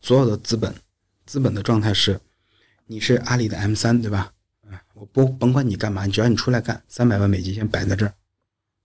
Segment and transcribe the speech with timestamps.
[0.00, 0.74] 所有的资本，
[1.26, 2.20] 资本的状态是，
[2.86, 4.32] 你是阿里的 M 三，对吧？
[4.70, 8.14] 啊，我不甭管你干嘛，只要你出来干，三百万美金先摆在这儿，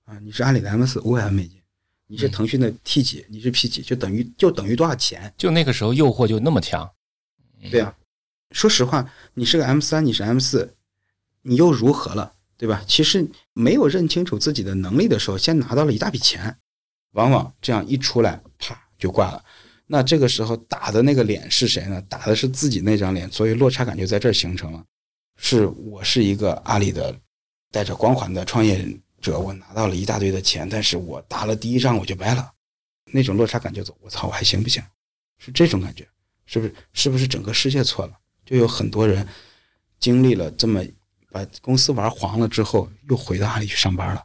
[0.06, 1.62] 啊，你是阿里的 M 四，五百万美金，
[2.08, 5.34] 你是腾讯的 T 几，你是 P 几，就等于就等于多少钱？
[5.38, 6.90] 就那个时候诱惑就那么强，
[7.72, 7.96] 对啊，
[8.52, 10.76] 说实话，你是个 M 三，你是 M 四，
[11.44, 12.84] 你又如何了，对吧？
[12.88, 16.58] 其实没有认清楚自己的能力的时候，先拿到了一大笔钱，
[17.12, 19.44] 往往这样一出来，啪就挂了。
[19.88, 22.02] 那这个时候打的那个脸是谁呢？
[22.10, 24.84] 打的是自己那张脸，所以落差感就在这儿形成了。
[25.38, 27.16] 是我是一个阿里的
[27.72, 28.84] 带着光环的创业
[29.22, 32.52] 者，我拿到了一大堆的钱，但是我打了第一仗我就掰了，
[33.12, 33.96] 那种落差感就走。
[34.02, 34.82] 我操，我还行不行？
[35.38, 36.08] 是这种感觉，
[36.46, 36.76] 是不是？
[36.94, 38.14] 是不是整个世界错了？
[38.46, 39.28] 就有很多人
[40.00, 40.82] 经历了这么
[41.32, 44.24] 把公司玩黄了之后，又回到阿里去上班了，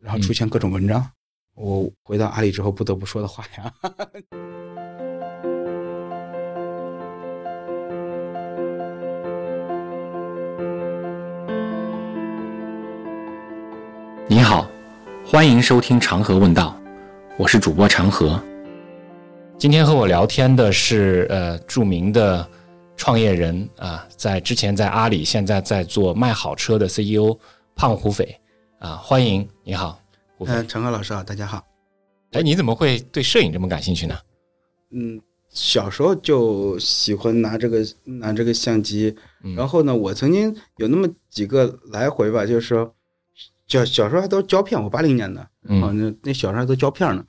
[0.00, 1.08] 然后出现各种文章。
[1.54, 3.72] 我回到阿里之后不得不说的话呀。
[14.30, 14.70] 你好，
[15.24, 16.78] 欢迎收听长河问道，
[17.38, 18.38] 我是主播长河。
[19.56, 22.46] 今天和我聊天的是呃著名的
[22.94, 27.34] 创业人啊，在之前在阿里，现在在做卖好车的 CEO
[27.74, 28.38] 胖虎斐
[28.80, 29.98] 啊，欢迎你好，
[30.40, 31.64] 嗯，长河老师好，大家好。
[32.32, 34.14] 哎，你怎么会对摄影这么感兴趣呢？
[34.90, 35.18] 嗯，
[35.48, 39.16] 小时候就喜欢拿这个拿这个相机，
[39.56, 42.94] 然后呢，我曾经有那么几个来回吧，就是说。
[43.68, 47.24] 小小时候还都是胶片，我八零年的，啊，那那小时候还都胶片呢。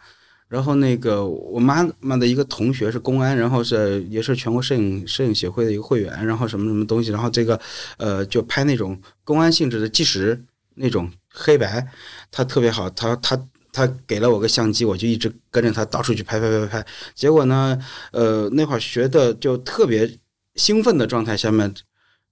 [0.47, 7.59] 然后那个我妈妈的一个同学是公安，然后是也是全国摄影摄影协会的一个会员，然后什么什么东西，然后这个
[7.97, 11.85] 呃就拍那种公安性质的纪实那种黑白，
[12.31, 13.39] 他特别好，他他
[13.71, 16.87] 他给了我个相机，我就一直跟着他到处去拍拍拍拍拍。
[17.13, 17.79] 结果呢，
[18.11, 20.17] 呃那会儿学的就特别
[20.55, 21.71] 兴奋的状态下面，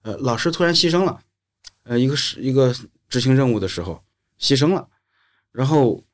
[0.02, 1.20] 呃老师突然牺牲了，
[1.84, 2.74] 呃一个是一个。
[3.08, 4.02] 执行任务的时候
[4.38, 4.86] 牺牲了，
[5.52, 6.04] 然后，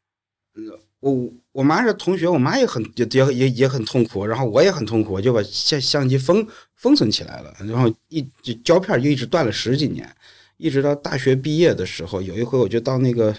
[1.00, 6.46] 我我妈是同学，我妈也很也也也很痛苦，然后我也很痛苦，就把相相机封
[6.76, 8.22] 封存起来了，然后一
[8.64, 10.08] 胶片就一直断了十几年，
[10.56, 13.36] 一直到大学毕业的时候，有一回我就到那个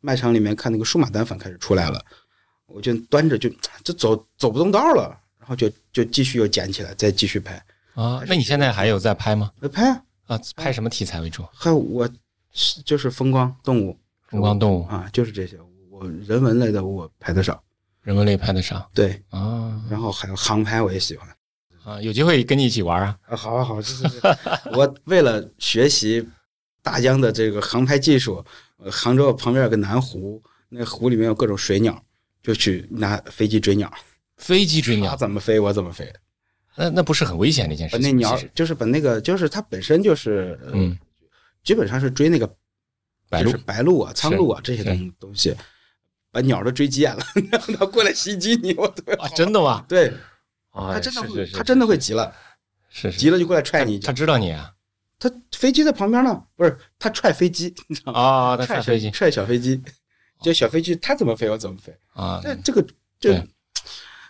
[0.00, 2.04] 卖场里面看那个数码单反开始出来了，
[2.66, 3.48] 我就端着就
[3.84, 7.62] 就走走不动道了，然后就就继续又捡起来再继续拍
[7.94, 8.24] 啊。
[8.26, 9.52] 那你现在还有在拍吗？
[9.72, 11.44] 拍啊啊，拍什么题材为主？
[11.52, 12.08] 还有我。
[12.52, 13.98] 是就是风光动物，
[14.28, 15.58] 风光动物啊，就是这些。
[15.90, 17.60] 我人文类的我拍的少，
[18.02, 18.88] 人文类拍的少。
[18.94, 21.28] 对啊，然后还有航拍我也喜欢
[21.82, 23.18] 啊，有机会跟你一起玩啊。
[23.26, 24.20] 啊，好，好，是是是。
[24.72, 26.24] 我为了学习
[26.82, 28.44] 大疆的这个航拍技术，
[28.90, 32.00] 杭州旁边有个南湖，那湖里面有各种水鸟，
[32.42, 33.92] 就去拿飞机追鸟。
[34.36, 36.08] 飞机追鸟，怎么飞我怎么飞。
[36.76, 37.98] 那那不是很危险的一件事？
[37.98, 40.96] 那鸟就是把那个，就是它本身就是嗯。
[41.68, 42.50] 基本上是追那个
[43.28, 45.54] 白鹭、白鹭啊、苍鹭啊这些东东西，
[46.32, 48.72] 把鸟都追急眼了， 让它过来袭击你。
[48.72, 48.90] 我
[49.36, 49.84] 真的吗？
[49.86, 50.10] 对，
[50.72, 52.34] 他真的会，他真的会急了，
[52.88, 53.98] 是急了就过来踹你。
[53.98, 54.72] 他知道你啊？
[55.18, 58.18] 他飞机在旁边呢，不是他踹飞机，你知道吗？
[58.18, 59.78] 啊，他踹飞机，踹小飞机，
[60.40, 62.40] 就小飞机他怎么飞我怎么飞啊？
[62.42, 62.82] 这这个
[63.20, 63.46] 这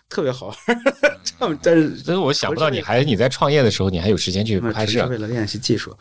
[0.09, 0.57] 特别好玩。
[1.63, 5.95] 但是，但是我想不到你还你在创业的时候，你还有时间去拍摄，为了练习技术。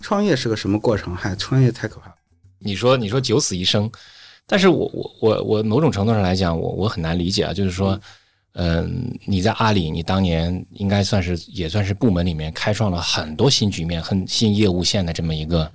[0.00, 1.16] 创业是个什么过程？
[1.16, 2.14] 嗨，创业太可怕了。
[2.58, 3.90] 你说，你说九死一生，
[4.46, 7.52] 但是我我我我某种程度上来讲，我我很难理解啊。
[7.54, 7.98] 就是说，
[8.52, 15.72] 嗯，你在阿里，你当年应该算是也算是部门里面开创了很多新局面、很新业务线的这么一个，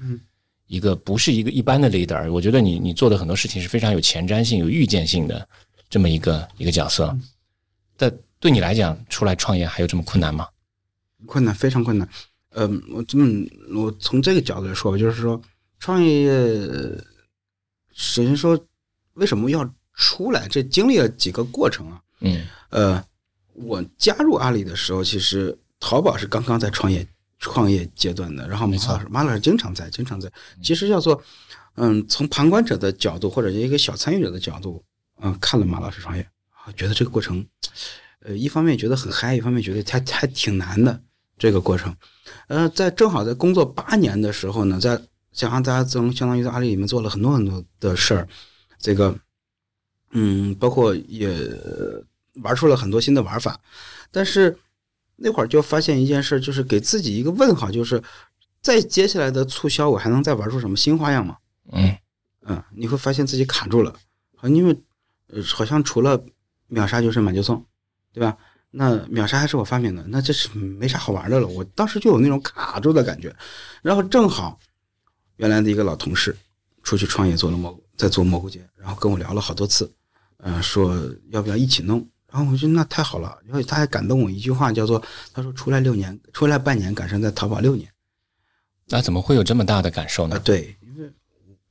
[0.67, 2.31] 一个不是一个一般的 leader。
[2.31, 5.49] 我觉得你你做的很多事情是非常有前瞻性、有预见性的
[5.89, 7.15] 这么一个一个角色。
[7.95, 10.47] 但对你来讲，出来创业还有这么困难吗？
[11.25, 12.07] 困难，非常困难。
[12.51, 15.41] 嗯，我这么我从这个角度来说吧，就是说
[15.79, 16.31] 创业，
[17.93, 18.59] 首先说
[19.13, 22.01] 为什么要出来，这经历了几个过程啊。
[22.21, 23.03] 嗯，呃，
[23.53, 27.05] 我加入阿里的时候，其实淘宝是刚刚在创业
[27.39, 30.31] 创业阶段的，然后马老师马老师经常在经常在。
[30.63, 31.21] 其实叫做，
[31.75, 34.83] 嗯，从旁观者的角度或者一个小参与者的角度，
[35.21, 36.27] 嗯，看了马老师创业，
[36.75, 37.45] 觉得这个过程，
[38.19, 41.01] 呃，一方面觉得很嗨，一方面觉得还还挺难的
[41.37, 41.95] 这个过程。
[42.47, 48.27] 呃，在正好在工作八年的时候呢，在想让大家从相当于在阿里里面做了很多很多的事儿，
[48.79, 49.17] 这个，
[50.11, 51.35] 嗯，包括也
[52.43, 53.59] 玩出了很多新的玩法，
[54.11, 54.57] 但是
[55.15, 58.01] 那会儿就发现一件事，就是给自己一个问号，就是
[58.61, 61.37] 再接下来的促销，我还能再玩出什么新花样吗？
[61.71, 61.97] 嗯
[62.45, 63.93] 嗯，你会发现自己卡住了，
[64.43, 64.77] 因为
[65.27, 66.23] 呃，好像除了
[66.67, 67.63] 秒杀就是满就送，
[68.13, 68.37] 对吧？
[68.69, 71.47] 那秒杀还是我发明的，那这是没啥好玩的了。
[71.47, 73.33] 我当时就有那种卡住的感觉，
[73.81, 74.59] 然后正好
[75.37, 76.35] 原来的一个老同事
[76.83, 79.91] 出去创业做了蘑菇，在做蘑菇节，然后跟我聊了好多次，
[80.39, 80.95] 嗯，说
[81.29, 82.07] 要不要一起弄。
[82.29, 85.01] 然后我觉得那太好了，然后他还感动我一句话，叫做
[85.33, 87.89] 他说出来六年，出来半年，赶上在淘宝六年。
[88.87, 90.35] 那怎么会有这么大的感受呢？
[90.35, 91.09] 啊，对，因为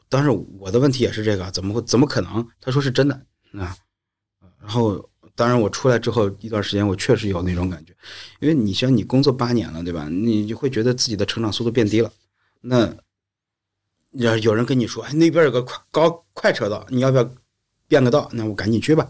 [0.09, 2.47] 当时我的问题也是这个，怎么会怎么可能？
[2.59, 3.27] 他说是真的
[3.59, 3.77] 啊，
[4.61, 5.09] 然后。
[5.35, 7.95] 当然，我出来之后一段时间，我确实有那种感觉，
[8.41, 10.09] 因为你像你工作八年了，对吧？
[10.09, 12.11] 你就会觉得自己的成长速度变低了。
[12.63, 12.91] 那
[14.13, 17.31] 要有人跟你说，哎，那边有个快高快车道，你要不要
[17.87, 18.31] 变个道？
[18.33, 19.07] 那我赶紧去吧。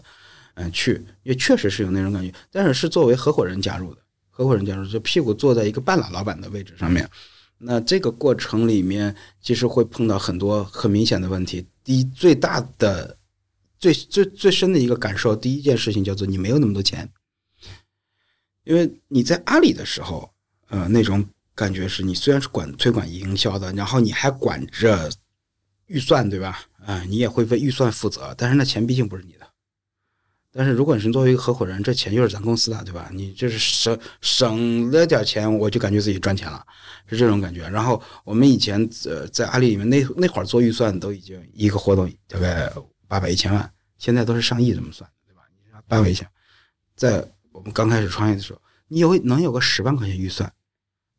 [0.55, 7.09] 嗯，去也确实是有那种感觉，但是是作为合伙人加入的，合伙人加入就屁股坐在一个半拉老板的位置上面。
[7.57, 11.65] 那这个过程里面，其实会碰到很多很明显的问题。
[11.85, 13.15] 第一，最大的。
[13.79, 17.09] 最最最深的一个感受，第一件事情叫做你没有那么多钱，
[18.63, 20.29] 因为你在阿里的时候，
[20.69, 25.09] 呃，那种感觉是你虽然是管推广营销的，然后你还管着
[25.85, 26.59] 预算，对吧？
[26.85, 29.47] 啊，你也会为预算负责，但是那钱毕竟不是你的。
[30.51, 33.11] 但是如果你是作为一个合伙人，这钱就是咱公司的，对吧？
[33.13, 36.65] 你就是省省了点钱，我就感觉自己赚钱了，
[37.05, 37.69] 是这种感觉。
[37.69, 42.73] 然后我们以前呃在阿里里面那那会儿做预算都已经一个活动大概。
[43.07, 45.41] 八百一千万，现在都是上亿这么算，对吧？
[45.49, 46.27] 你八百一千，
[46.95, 50.51] 在我们刚开始创业的时候，你有能有个十万块钱预算，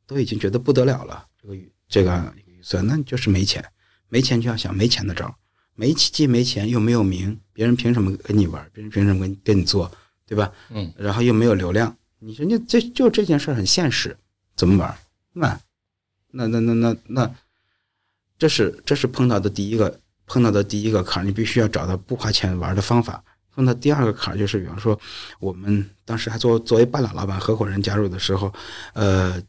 [0.07, 1.27] 都已经觉得不得了了。
[1.41, 3.65] 这个预这个预算，那你就是没钱，
[4.09, 5.35] 没钱就要想没钱的招，
[5.75, 8.71] 没既没钱又没有名，别人凭什么跟你玩？
[8.73, 9.91] 别人凭什么跟跟你做，
[10.27, 10.53] 对吧？
[10.71, 10.93] 嗯。
[10.97, 14.17] 然后又没有流量，你说你这就这件事很现实，
[14.55, 14.99] 怎么玩？
[15.33, 15.61] 那
[16.31, 17.35] 那那那那那，
[18.39, 20.01] 这是这是碰到的第一个。
[20.29, 23.25] 碰到的第一个坎儿，你必须要找到不花钱玩的方法。
[23.51, 24.97] 碰到第二个坎儿，就是比方说，
[25.41, 28.53] 我们当时还作作为半拉老板合伙人加入的时候，
[28.93, 29.43] 呃，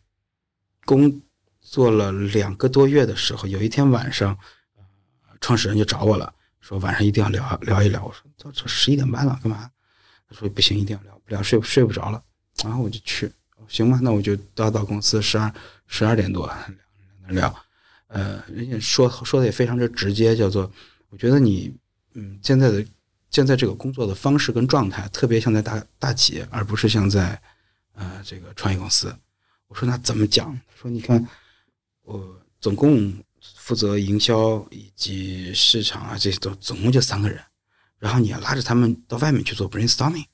[0.85, 1.21] 工
[1.61, 4.35] 作了两个多月的时候，有一天晚上，
[5.41, 8.03] 创始人就找我了，说晚上一定要聊聊一聊。
[8.03, 9.69] 我说都都十一点半了，干嘛？
[10.27, 12.23] 他说不行，一定要聊，聊睡睡不着了。
[12.63, 13.31] 然后我就去，
[13.67, 15.53] 行吧，那我就到到公司十二
[15.85, 16.47] 十二点多
[17.27, 17.55] 聊聊。
[18.09, 20.71] 呃，人家说说的也非常之直接，叫做
[21.09, 21.73] 我觉得你，
[22.13, 22.85] 嗯，现在的
[23.29, 27.39] 现在这个工作的方式跟状态，特别像在大大企业，而不是像在
[27.93, 29.15] 呃这个创业公司。
[29.67, 30.59] 我说那怎么讲？
[30.75, 31.23] 说你看，
[32.01, 33.13] 我总共
[33.55, 37.39] 负责营销以及市场啊，这些都总共就三个人，
[37.99, 40.25] 然后你要拉着他们到外面去做 brainstorming，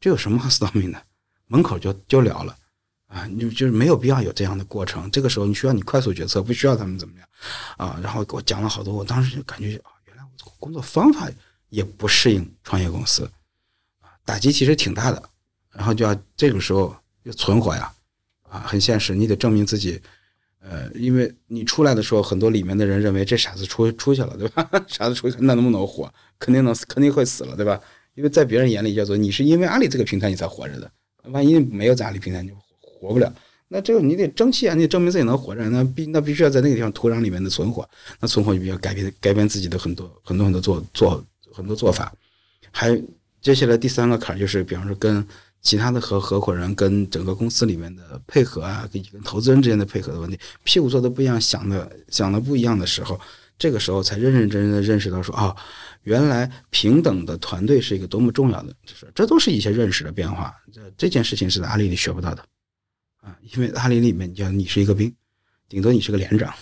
[0.00, 1.00] 这有什么好 storming 的？
[1.46, 2.56] 门口就就聊了。
[3.06, 5.10] 啊，你就是没有必要有这样的过程。
[5.10, 7.28] 这个时候你需要你快速决策，不需要他们怎么样
[7.76, 7.98] 啊？
[8.02, 11.28] 然后给我讲了好多，我当时就感觉啊，原来我工作方法
[11.68, 13.30] 也不适应创业公司
[14.00, 15.22] 啊，打击其实挺大的。
[15.72, 17.92] 然后就要这种时候要存活呀，
[18.48, 20.00] 啊，很现实，你得证明自己。
[20.60, 24.66] 呃，因为你出来的时候，很多里面的人认为这傻子出出去了，对吧？
[24.88, 26.10] 傻子出去那能不能活？
[26.38, 27.78] 肯定能，肯定会死了，对吧？
[28.14, 30.90] 因为在别人眼里叫做你是因为阿里这个平台你才活着的，
[31.24, 32.50] 万一没有在阿里平台你。
[33.04, 33.32] 活不了，
[33.68, 34.74] 那这个你得争气啊！
[34.74, 37.88] 你得证明自己能活着，那必那必须要在那个地方土壤里面的存活，
[38.20, 42.12] 那存活就必须要改变改变自己的很多很多很多做做很多做法。
[42.70, 43.00] 还
[43.40, 45.24] 接下来第三个坎儿就是，比方说跟
[45.60, 53.18] 其他的合合伙人、跟整个公司里面的配合啊，跟跟投资人之间的配合的问题，屁股坐的不一样，想的想的不一样的时候，
[53.58, 55.54] 这个时候才认认真真的认识到说啊，
[56.02, 60.54] 原来平等的团队是一个多么重要的事，这都是一些认识的变化。
[60.72, 62.44] 这这件事情是在阿里里学不到的。
[63.24, 65.10] 啊，因为阿里里面，你叫你是一个兵，
[65.66, 66.54] 顶多你是个连长，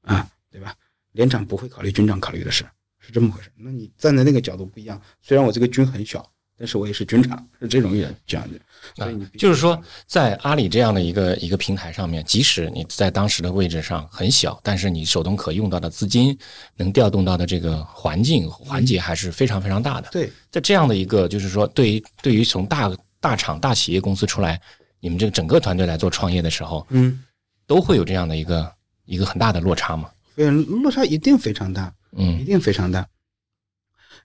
[0.00, 0.74] 啊，对吧？
[1.12, 2.64] 连长不会考虑军长考虑的事，
[2.98, 3.50] 是这么回事。
[3.56, 6.24] 那你站在那个角度不一样，虽然我这个军很小，
[6.56, 8.58] 但是我也是军长，是这种人这样的。
[8.94, 16.38] 所以你就是说，在阿里这样的一个一个平台上面，即使你在当时的位置上很小，但是你手中可用到的资金，
[16.76, 20.08] 能调动到的这个环境环节还是非常非常大的。
[20.12, 24.58] 对，在这样的一个就是说，对于对于从大大厂大企业公司出来。
[25.00, 27.22] 你们这个整个团队来做创业的时候，嗯，
[27.66, 28.72] 都会有这样的一个
[29.04, 30.10] 一个很大的落差吗？
[30.36, 33.06] 嗯，落差一定非常大，嗯，一定非常大。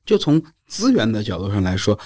[0.05, 1.97] 就从资源的角度上来说，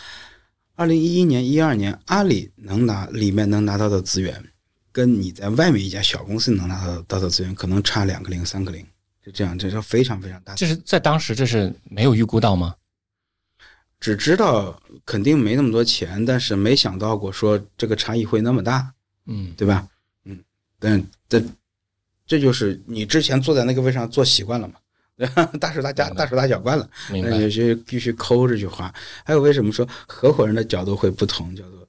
[0.76, 4.44] 二零一一年、一二年，阿里能拿里面能拿到的资源，
[4.92, 8.86] 跟你在外面一家小公司能拿到到的资源，可能差两个零、三个零，
[9.26, 10.54] 就这样，这是非常非常大。
[10.56, 12.76] 这是在当时，这是没有预估到吗？
[14.00, 18.94] 只知道肯定没那么多钱，但是没想到过说这个差异会那么大，
[19.26, 19.88] 嗯，对吧？
[20.26, 20.40] 嗯，
[20.80, 21.44] 但这
[22.26, 24.76] 这就是你之前坐在那个位上坐习惯了嘛，
[25.60, 28.94] 大手大脚大手大脚惯了，那有些必须抠这句话。
[29.26, 31.56] 还有为什么说合伙人的角度会不同？
[31.56, 31.88] 叫做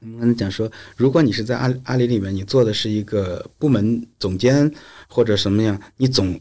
[0.00, 4.70] 我们刚才讲说，如果你是在阿阿里里面，你做的是一个部门总监
[5.08, 6.40] 或者什么样，你总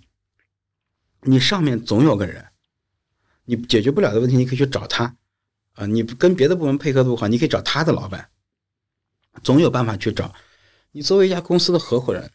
[1.22, 2.44] 你上面总有个人，
[3.50, 5.16] 你解决不了的问题，你可以去找他
[5.74, 5.84] 啊。
[5.88, 8.30] 你跟别的部门配合的不好，你可以找他的老板，
[9.44, 10.32] 总有办法去找。
[10.92, 12.30] 你作为一家公司的合伙人，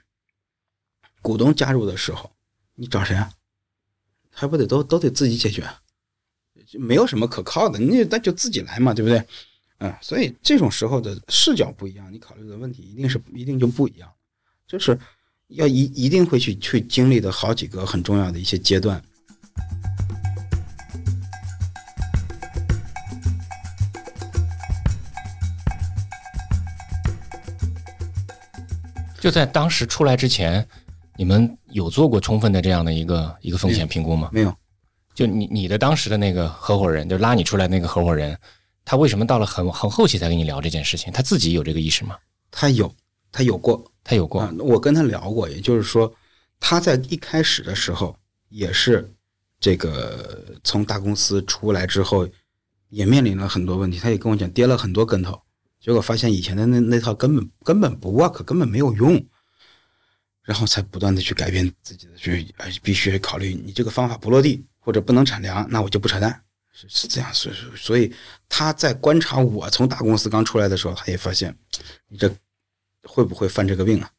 [1.23, 2.33] 股东加入的时候，
[2.75, 3.30] 你找谁啊？
[4.28, 5.64] 还不得都都得自己解决，
[6.66, 9.25] 就没有什么可靠的，你那就自己来嘛，对不对？
[9.78, 14.12] 嗯，所以这种时候的视角不一样，你考虑的问题一定是一定就不一样，
[14.66, 14.99] 就是
[15.47, 19.00] 要一一定会去去经历的好几个很重要的一些阶段。
[29.25, 30.69] 就在当时出来之前，
[31.16, 34.28] 你们有做过充分的这样的一个一个风险评估吗？
[34.31, 34.54] 没有，
[35.14, 38.38] 就你你的当时的那个合伙人，就拉你出来那个合伙人，
[38.85, 41.11] 他为什么到了很很后期才跟你聊这件事情？
[41.11, 42.19] 他自己有这个意识吗？
[42.50, 42.95] 他有，
[43.33, 46.14] 他有过，他有过啊，我跟他聊过，也就是说，
[46.61, 48.14] 他在一开始的时候
[48.50, 49.11] 也是
[49.59, 52.28] 这个从大公司出来之后，
[52.90, 53.99] 也面临了很多问题。
[53.99, 55.40] 他也跟我讲，跌了很多跟头，
[55.85, 59.23] 结果发现以前的那那套根本根本不 work，根本没有用，
[60.41, 66.43] 然后才不断的去改变自己的，去哎必须考虑你这个方法不落地或者不能产粮，那我就不扯淡。
[66.73, 68.11] 是是这样，所以所以
[68.49, 71.55] 他在观察我从大公司刚出来的时候，他也发现
[72.09, 72.35] 你这
[73.03, 74.11] 会不会犯这个病啊？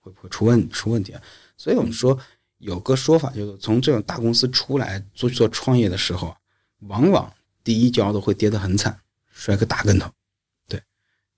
[0.00, 1.22] 会不会出问出问题啊？
[1.56, 2.18] 所以我们说
[2.58, 6.36] 有个说法，就是从这种大公司出来做做创业的时候，
[6.80, 7.32] 往往
[7.62, 8.98] 第一跤都会跌得很惨，
[9.30, 10.10] 摔个大跟头。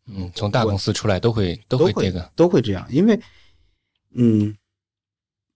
[0.07, 3.19] 嗯，从大公司出来都会都都会这个，都会这样，因为
[4.15, 4.55] 嗯，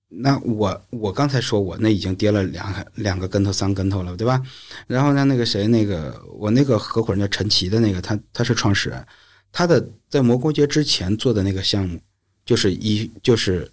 [0.08, 4.40] 那我我刚才说我那已经跌了两个两个跟头三跟头了，对吧？
[4.86, 9.04] 然后呢，那个谁，那个我那个合伙人叫陈奇的那个，他他是创始人，
[9.50, 12.00] 他的在蘑菇街之前做的那个项目，
[12.44, 13.68] 就是一就是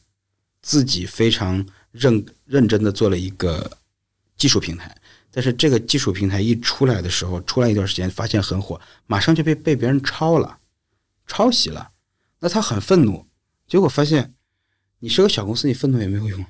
[0.64, 3.72] 自己非常认认真的做了一个
[4.36, 4.94] 技术平台，
[5.30, 10.58] 但是这个技术平台一出来的时候，出来一段时间发现很火，马上就被被别人抄了。
[11.28, 11.92] 抄袭了，
[12.40, 13.28] 那他很愤怒，
[13.68, 14.34] 结果发现
[15.00, 16.46] 你是个小公司，你愤怒也没有用，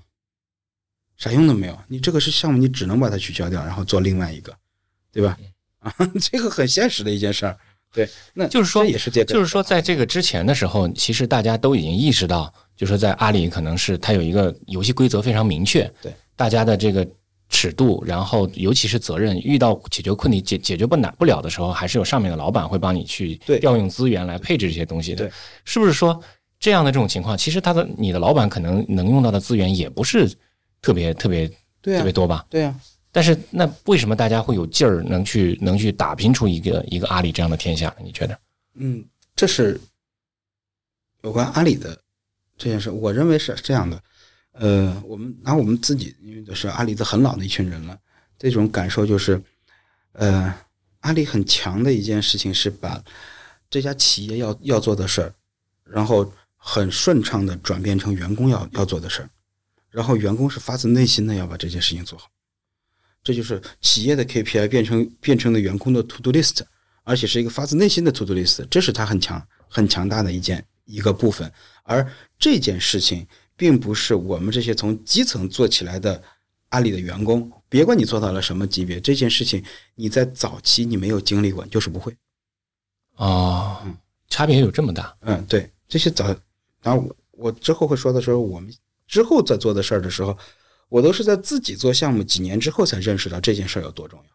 [1.18, 1.80] 啥用都没有。
[1.88, 4.56] 你这个是项目，你只能把它取消掉，然后做另外一个，
[5.12, 5.38] 对吧？
[5.80, 7.58] 啊， 这个很现实的一件事儿。
[7.92, 17.08] 对，那就是说也是这个，就是说，在这个之前的时候，其实大家都已经意识到，就说在阿里可能是它有一个游戏规则非常明确，对大家的这个
[17.53, 25.31] 尺度，然后尤其是责任，遇到解决困题解解决不难不了的时候，还是有上面的老板会帮你去调用资源来配置这些东西的对，
[25.63, 26.19] 是不是说
[26.60, 30.27] 这样的这种情况，其实他的你的老板可能能用到的资源也不是
[30.81, 31.51] 特别特别啊
[31.83, 32.43] 特别，多吧？
[32.50, 32.75] 对啊，
[33.12, 37.95] 但是那为什么大家会有劲儿能去能去打拼出一个一个阿里这样的天下？
[38.03, 38.39] 你觉得？
[38.75, 39.05] 嗯，
[39.36, 39.79] 这是
[41.22, 41.95] 有关阿里的
[42.57, 44.01] 这件事，我认为是这样的。
[44.53, 47.98] 呃，我们拿我们自己，因为都是阿里的很老的一群人了，
[48.38, 49.41] 这种感受就是，
[50.12, 50.53] 呃，
[51.00, 53.03] 阿里很强的一件事情是把
[53.67, 55.33] 这家企业要要做的事儿，
[55.83, 59.29] 然后很顺畅的转变成员工要要做的事儿，
[59.89, 62.29] 然后员工是发自内心的要把这件事情做好，
[63.24, 66.62] 这就是企业的 KPI 变成变成了员工的 To Do List，
[67.03, 72.07] 而且是一个发自内心的 To Do List，这是它很强很强大的一件一个部分，而
[72.38, 73.27] 这件事情。
[73.63, 76.22] 并不是我们这些从基层做起来的
[76.67, 79.63] 阿里的员工，别管你做到了什么级别，这件事情
[79.96, 82.13] 你在早期你没有经历过，就是不会。
[83.15, 83.82] 哦，
[84.27, 85.15] 差别有这么大？
[85.22, 86.25] 嗯，对，这些早，
[86.82, 88.70] 然后我我之后会说的时候，我们
[89.08, 90.38] 之后在做的事儿的时候，
[90.89, 94.25] 我都是在自己做项目几年之后才认识到这件事儿有多重要。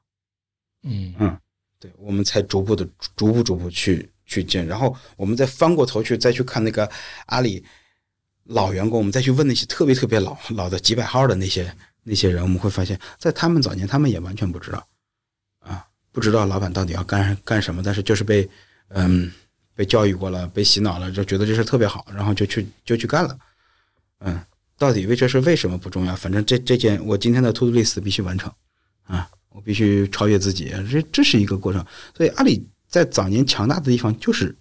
[0.84, 1.38] 嗯嗯，
[1.78, 6.90] 对，我们才逐步的、逐步、逐步去去见，然后我们再翻过头去再去看那个
[7.26, 7.62] 阿里。
[8.48, 14.86] 老员工，我们再去问那些特别特别老老的几百号的那些那些人，我们会发现，在他们早年，他们也完全不知道，
[15.60, 18.48] 啊，不知道老板到底要干干什么，但是就是被
[18.88, 19.30] 嗯
[19.74, 23.38] 被教育过了，被洗脑了，就觉得这事特别好，然后就去就去干了，
[24.20, 24.40] 嗯，
[24.78, 26.16] 到底为这事为什么不重要？
[26.16, 28.50] 反正这这件我今天的 to do list 必须完成，
[29.04, 31.84] 啊，我必须超越自己，这这是一个过程。
[32.16, 34.56] 所以阿里在早年强大的地方就是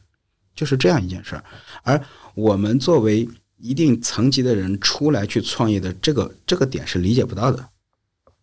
[0.53, 1.43] 就是这样一件事儿，
[1.83, 2.03] 而
[2.35, 7.67] 我们作为一定层级的人出来去创业的这个这个点是理解不到的，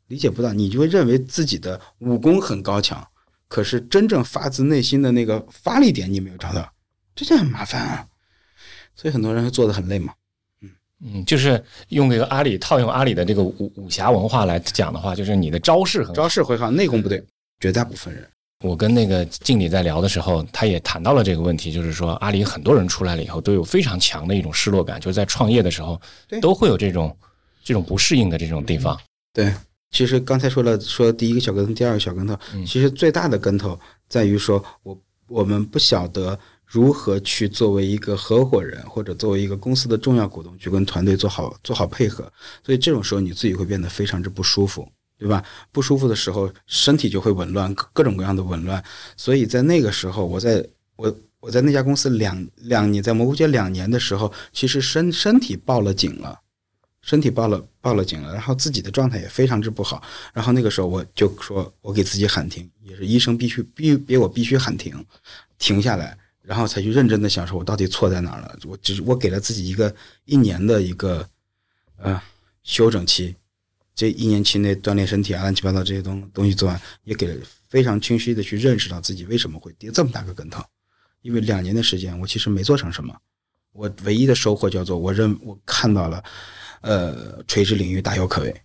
[0.08, 3.06] 理解不到，你就会认为自己的武功很高强，
[3.48, 6.68] 可是真正发自内心的那个发力点你没有找到，
[7.14, 8.06] 这就很麻烦啊。
[8.96, 10.12] 所以很多人会做的很累嘛，
[10.60, 10.70] 嗯，
[11.04, 17.24] 嗯，就是用这个阿里套用阿里的这个武武侠文化来讲的话，就是你的招式很招式会好，内功不对，
[17.60, 18.28] 绝大部分人。
[18.64, 26.00] 我跟那个经理在聊的时候，他也谈到了这个问题，就是说阿里很多人出来了以后都有非常强的一种失落感，就是在创业的时候
[26.40, 27.14] 都会有这种
[27.62, 28.98] 这种不适应的这种地方。
[29.34, 29.52] 对，
[29.90, 33.78] 其实刚才说了，说第一个小跟头，第二个小跟头，嗯其实最大的跟头
[34.08, 42.32] 在于说我我们不晓得如何去作为一个合伙人或者作为一个公司的重要股东去跟团队做好做好配合，
[42.64, 44.88] 所以这种时候你自己会变得非常之不舒服。
[45.24, 45.42] 对吧？
[45.72, 48.84] 不舒服的时候，身体就会紊乱，各种各样的紊乱。
[49.16, 50.62] 所以在那个时候，我在
[50.96, 56.38] 我我在那家公司两两年，在蘑菇街两年的时候，其实身身体报了警了，
[57.00, 60.02] 身体报了报了警了，然后自己的状态也非常之不好。
[60.34, 65.02] 然后那个时候我就说，我给自己喊停，也是医生必须逼逼我必须喊停，
[65.56, 68.58] 停下来，然后才去认真的想说，我到底错在哪儿了？
[68.64, 69.94] 我只是我给了自己一个
[70.26, 71.26] 一年的一个
[71.96, 72.20] 呃
[72.62, 73.34] 休整期，
[73.94, 80.62] 这一年期内锻炼身体啊，乱七八糟这些东东西做完，也给了非常清晰的去认识到自己为什么会跌这么大个跟头。
[81.22, 83.16] 因为两年的时间，我其实没做成什么，
[83.72, 86.22] 我唯一的收获叫做我认我看到了，
[86.82, 88.62] 呃，垂直领域大有可为，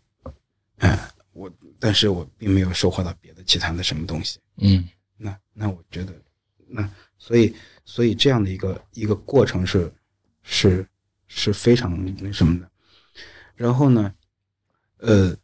[0.79, 0.99] 哎，
[1.31, 4.39] 我但是我并没有收获到别的其他的什么东西。
[4.57, 6.13] 嗯那那我觉得，
[6.67, 7.55] 那所以
[7.85, 9.93] 所以这样的一个一个过程是
[10.43, 10.85] 是
[11.27, 12.69] 是非常那什么的。
[13.55, 14.13] 然后呢，
[14.99, 15.35] 呃，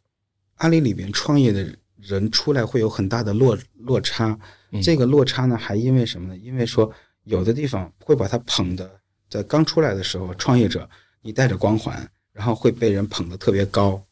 [0.56, 4.38] 阿里里边创业的人出来会有很大的落落差，
[4.70, 6.36] 嗯这个落差呢，还因为什么呢？
[6.36, 6.90] 因为说
[7.24, 10.88] 有的地方会把他捧的，在刚出来的时候，创业者
[11.22, 14.02] 你带着光环，然后会被人捧得特别高。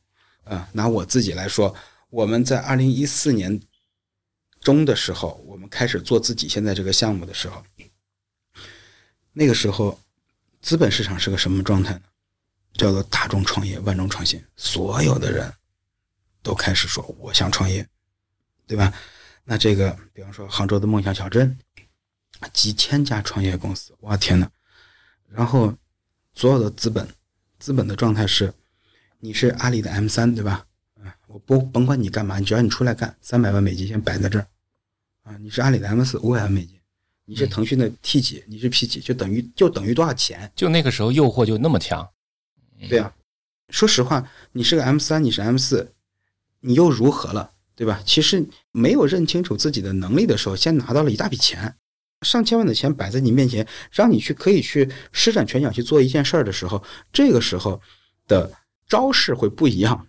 [0.44, 1.74] 啊、拿我自己来说，
[2.10, 3.58] 我们在二零一四年
[4.60, 7.64] 中的时候，我们开始做自己现在这个项目的时候，
[9.32, 9.98] 那个时候
[10.60, 12.02] 资本市场是个什么状态呢？
[12.74, 15.52] 叫做大众创业，万众创新，所有的人
[16.42, 17.86] 都开始说我想创业，
[18.66, 18.92] 对吧？
[19.44, 21.56] 那这个，比方说杭州的梦想小镇，
[22.52, 24.48] 几千家创业公司，哇天呐！
[25.28, 25.72] 然后
[26.34, 27.06] 所有的资本，
[27.58, 28.52] 资本的状态是，
[29.20, 30.66] 你是阿里的 M 三，对吧？
[30.96, 34.46] 嗯，我不甭管你干嘛，只要你出来干，三百万美金先摆在这儿，
[35.24, 36.80] 啊，你是阿里的 M 四，五百万美金，
[37.26, 40.50] 你是腾讯的 T 几，你是 P 几，就等于就等于多少钱？
[40.56, 42.08] 就那个时候诱惑就那么强。
[42.88, 43.12] 对啊，
[43.68, 45.92] 说实话，你是个 M 三，你是 M 四，
[46.60, 48.00] 你又如何了，对吧？
[48.04, 51.74] 其实没有认清楚自己的能力的时候，先拿到了一大笔钱，
[52.22, 57.80] 上千万的钱摆在你面前，让你去可以去施展拳脚去做一件事儿的时候，这个时候
[58.26, 58.50] 的
[58.88, 60.06] 招式会不一样。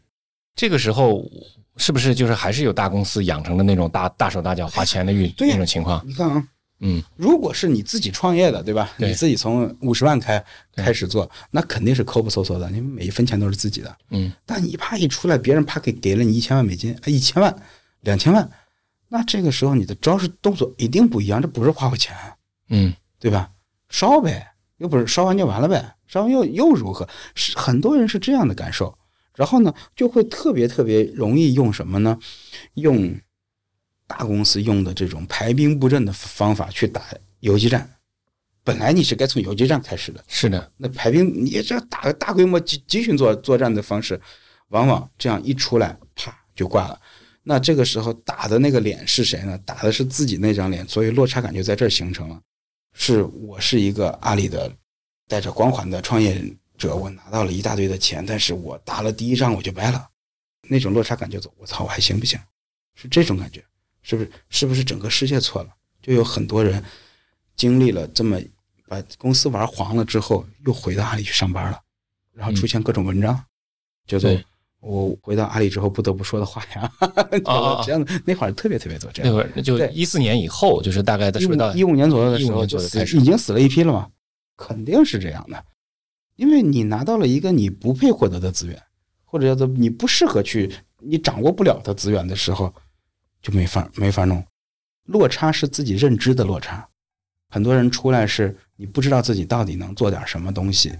[0.56, 1.30] 这个时候
[1.78, 6.02] 是不是就是还是有大公司养成的那种大大手大脚花钱的运那种情况？
[6.08, 6.48] 你看啊，
[6.88, 8.92] 嗯，如果是你自己创业的，对吧？
[9.00, 10.44] 对你自己从五十万开
[10.76, 13.98] 开始做，那肯定是抠不搜搜的，因为每一分钱都是自己的。
[14.12, 17.56] 嗯，但你啪一出来，别人啪给给了你一千万美金，哎，一千万、
[18.02, 18.48] 两千万，
[19.10, 22.16] 那这个时候你的招式动作一定不一样，这不是花我钱，
[22.70, 23.50] 嗯，对吧？
[23.90, 24.46] 烧呗，
[24.78, 27.08] 又不是烧完就完了呗，烧完又又如何？
[27.34, 28.96] 是很多人是这样的感受，
[29.34, 32.20] 然后呢，就会特别特别容易用什么呢？
[32.76, 33.20] 用
[34.18, 37.04] 大公司用的这种排兵布阵的方法去打
[37.42, 37.90] 游击战。
[38.64, 44.20] 本来你是该从游击战开始的，是的，那排兵你这打个大规模集集群作作战的方式，
[44.70, 47.00] 往往这样一出来，啪就挂了。
[47.44, 49.58] 那这个时候打的那个脸是谁呢？
[49.66, 52.40] 打的是自己那张脸，所以落差感就在这儿形成了。
[52.94, 54.72] 是我是一个阿里的
[55.28, 56.42] 带着光环的创业
[56.78, 60.08] 者，我拿到了一大堆的钱，但是我打了第一仗我就掰了，
[60.70, 61.54] 那种落差感就走。
[61.58, 62.40] 我操，我还行不行？
[62.96, 63.62] 是这种感觉，
[64.06, 64.32] 是不是？
[64.50, 65.70] 是不是整个世界错了？
[66.02, 66.82] 就有很多人
[67.56, 68.40] 经历了这么
[68.88, 71.80] 把公司玩黄了之后，又回到阿里去上班了，
[72.32, 73.36] 然后出现各种文章，
[74.06, 74.46] 叫做对
[74.82, 76.92] 我回到阿里之后不得不说的话呀，
[77.52, 79.32] 啊这样的那会儿特别特别多这样。
[79.32, 82.78] 那会儿就对一四年以后，就是大概在一五说到一五年左右的时候就
[83.18, 84.08] 已经死了一批了嘛，
[84.56, 85.66] 肯定是这样的，
[86.36, 88.80] 因为你拿到了一个你不配获得的资源，
[89.24, 92.72] 或者叫做你不适合去，你掌握不了的资源的时候，
[93.46, 94.44] 就没法没法弄。
[95.04, 96.84] 落差是自己认知的落差，
[97.48, 100.92] 很多人出来是你不知道自己到底能做点什么东西。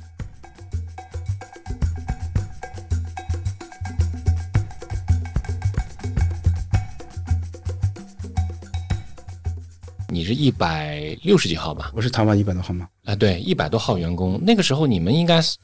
[10.08, 11.92] 你是一百六十几号吧？
[11.96, 12.88] 我是台湾一百多号吗？
[13.06, 15.58] 啊，对，一百多号员工，那个时候你们应该是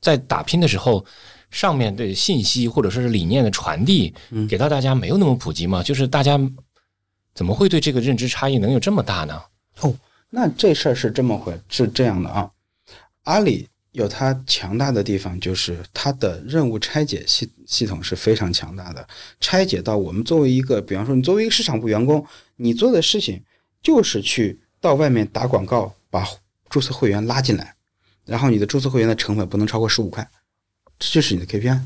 [0.00, 1.06] 在打拼的时候，
[1.50, 5.82] 上面的信息或者说是理念的传递，嗯给到大家没有那么普及嘛？
[5.82, 6.38] 就是大家
[7.34, 9.40] 怎么会对这个认知差异能有这么大呢？
[9.80, 9.94] 哦
[10.28, 12.50] 那这事儿是这么回，是这样的啊。
[13.22, 19.06] 阿里有它强大的地方，就是它的任务拆解系系统是非常强大的。
[19.40, 23.40] 拆解到我们作为一个，比方说你作为一个市场部员工，你做的事情
[23.80, 26.26] 就是去到外面打广告，把
[26.68, 27.74] 注册会员拉进来，
[28.24, 30.28] 然后你的注册会员的成本不能超过十五块，
[30.98, 31.84] 这就是你的 KPI。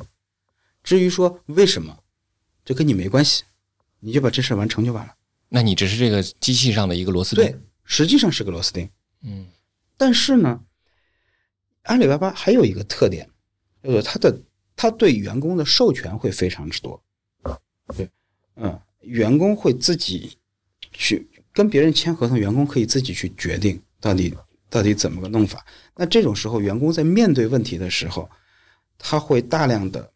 [0.82, 2.02] 至于说为什么，
[2.64, 3.44] 这跟你没关系，
[4.00, 5.14] 你就把这事完成就完了。
[5.48, 7.44] 那你只是这个机器上的一个螺丝钉。
[7.44, 8.88] 对，实际上是个螺丝钉。
[9.22, 9.46] 嗯，
[9.96, 10.60] 但是呢，
[11.82, 13.28] 阿里巴巴还有一个特点，
[13.82, 14.40] 就是它的
[14.76, 17.02] 它对员工的授权会非常之多。
[17.96, 18.08] 对，
[18.56, 20.38] 嗯，员工会自己
[20.92, 24.34] 去跟别人签合同，员工可以自己去决定到底
[24.70, 25.66] 到底怎么个弄法。
[25.96, 28.30] 那这种时候，员工在面对问题的时候，
[29.00, 30.08] 他会大量的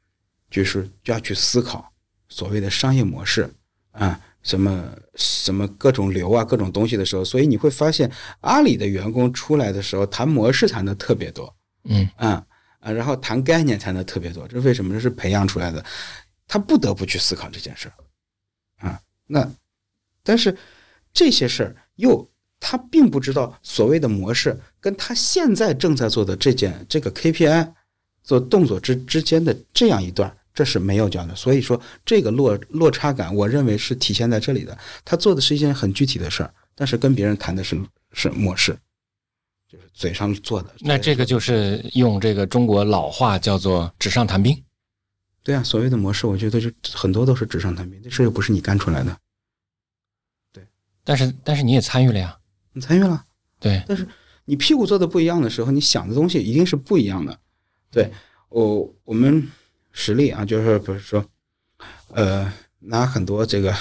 [0.49, 1.93] 就是就要去思考
[2.29, 3.53] 所谓的商业模式
[3.91, 4.21] 啊。
[4.45, 12.45] 什么什么各种流啊，各种东西的时候，所以你会发现阿里的员工出来的时候谈模式谈的特别多，嗯啊
[12.79, 14.93] 啊，然后谈概念谈的特别多，这是为什么？
[14.93, 15.83] 这是培养出来的，
[16.47, 19.01] 他不得不去思考这件事儿啊。
[19.27, 19.51] 那
[20.23, 20.55] 但是
[21.11, 27.73] 这些事儿又他并不知道所谓的模式跟他现在正在做的这件这个 KPI
[28.25, 30.37] 做动作之之间的这样一段。
[30.55, 34.79] 这是没有交流，所以说这个落落差感，我认为是体现在这里的。
[35.05, 37.77] 他做的是一件很具体的事儿，但是跟别人谈的是
[38.13, 38.79] 是模式，
[39.69, 40.73] 就是嘴上做的。
[40.79, 44.57] 那这个就是用这个中国老话叫做“纸上谈兵”。
[45.43, 49.19] 对啊，所谓的模式，我觉得就很多都是纸上谈兵，这事又不是你干出来的。
[50.53, 50.65] 对，
[51.03, 52.39] 但是但是你也参与了呀，
[52.73, 53.25] 你参与了。
[53.59, 54.07] 对，但是
[54.45, 57.37] 你屁股坐的不一样的时候，你想的东西一定是不一样的。
[57.95, 58.13] 对
[58.51, 59.49] 我我们。
[59.97, 61.25] 实例啊，就是比如说，
[62.09, 63.73] 呃，拿很多这个，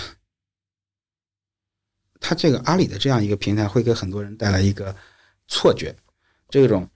[2.19, 4.95] 他这个阿里的这样一个平台，会给很多人带来一个
[5.47, 5.95] 错觉，
[6.49, 6.88] 这种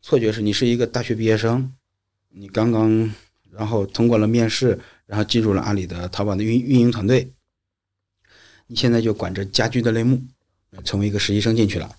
[0.00, 1.74] 错觉是你是一个大学毕业生，
[2.28, 3.12] 你刚刚
[3.50, 7.34] 然后通过了面试，然后进入了阿里的淘宝的运运营团队，
[8.68, 10.22] 你现在就管着家居的类目，
[10.84, 11.96] 成为一个实习生进去了，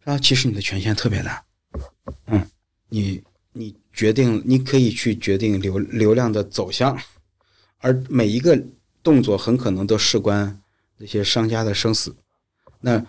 [0.00, 1.44] 然后其实你的权限特别大，
[2.26, 2.50] 嗯，
[2.88, 3.22] 你。
[3.50, 6.96] 你决定，你可以去决定流流量的走向，
[7.78, 8.56] 而每一个
[9.02, 10.60] 动作很可能都事关
[10.96, 12.14] 那些商家的生死。
[12.80, 13.04] 那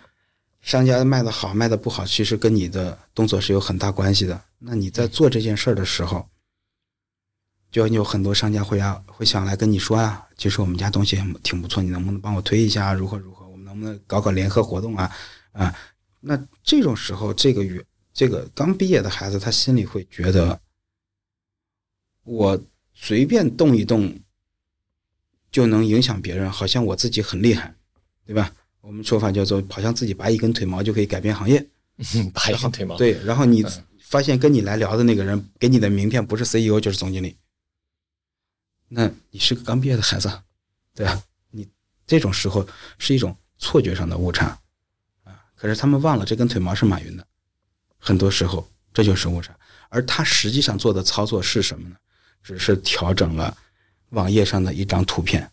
[0.61, 4.41] 商家卖的好，卖的不好，其实跟你的动作是有很大关系的。
[4.57, 6.27] 那你在做这件事的时候，
[7.69, 12.91] 就有很多商家会要会想来跟你说啊，其实我们家东西挺不错，你能不能帮我推一下？
[12.91, 13.47] 如何如何？
[13.47, 15.11] 我们能不能搞搞联合活动啊？
[15.51, 15.75] 啊，
[16.21, 17.85] 那这种时候，这个月。
[18.13, 20.59] 这个刚毕业的孩子，他心里会觉得，
[22.23, 22.61] 我
[22.93, 24.19] 随便动一动
[25.51, 27.73] 就能影响别人，好像我自己很厉害，
[28.25, 28.53] 对吧？
[28.81, 31.65] 我们说法叫做，好像自己拔一根腿毛就可以改变行业。
[32.33, 32.97] 拔一根腿毛。
[32.97, 33.63] 对，然后你
[33.99, 37.37] 发现跟你来聊的那个人给你的名片不是 CEO 就是总经理，
[38.87, 40.31] 那你是个刚毕业的孩子，
[40.95, 41.21] 对吧？
[41.51, 41.67] 你
[42.07, 42.67] 这种时候
[42.97, 44.59] 是一种错觉上的误差
[45.23, 45.45] 啊。
[45.55, 47.27] 可是他们忘了，这根腿毛是马云的。
[47.99, 49.53] 很多时候这就是误差，
[49.89, 51.95] 而他实际上做的操作是什么呢？
[52.41, 53.55] 只是调整了
[54.11, 55.47] 网页上的一张图片。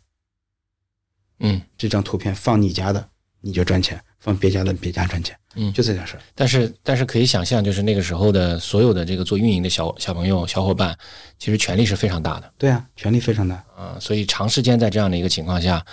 [1.40, 3.08] 嗯，这张图片放你家的
[3.40, 5.36] 你就赚钱，放别家的别家赚钱。
[5.56, 6.22] 嗯，就这点事儿。
[6.34, 10.96] 但是但是可以想象，就是那个时候的所有的这个做运营的小小朋友小伙伴，
[11.38, 12.52] 其实权力是非常大的。
[12.56, 15.84] 对啊，权力非常大啊，所以长时间在这样的一个情况下，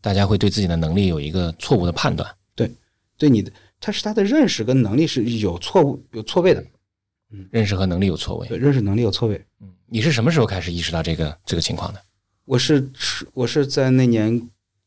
[0.00, 2.32] 大家会对自己的能力有一个错误的判断。
[2.54, 2.70] 对，
[3.16, 3.50] 对你的。
[3.82, 6.64] 他是他的认识跟能力是有错误、有错位的，
[7.30, 12.00] 嗯，认识和能力有错位，对，认识能力有错位，嗯，你是什么时候开始意识到这个这个情况的？
[12.44, 14.40] 我是是我是在那年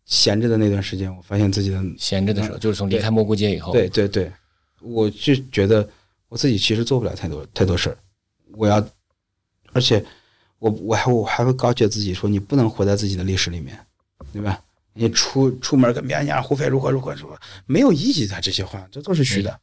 [0.06, 4.32] 闲着的那段时间，我发现自己的闲着的时候，就是从离开蘑菇街以后，对对对，
[4.82, 5.88] 我就觉得
[6.30, 7.98] 我自己其实做不了太多太多事儿，
[8.54, 8.86] 我要，
[9.74, 10.04] 而且
[10.60, 13.78] 我我还我还会告诫自己说，你不能活在自己的历史里面，
[14.32, 14.62] 对吧？
[14.98, 19.60] 你出出门跟别人讲胡飞如何如何如何，没有意义的这些话，这都是虚的。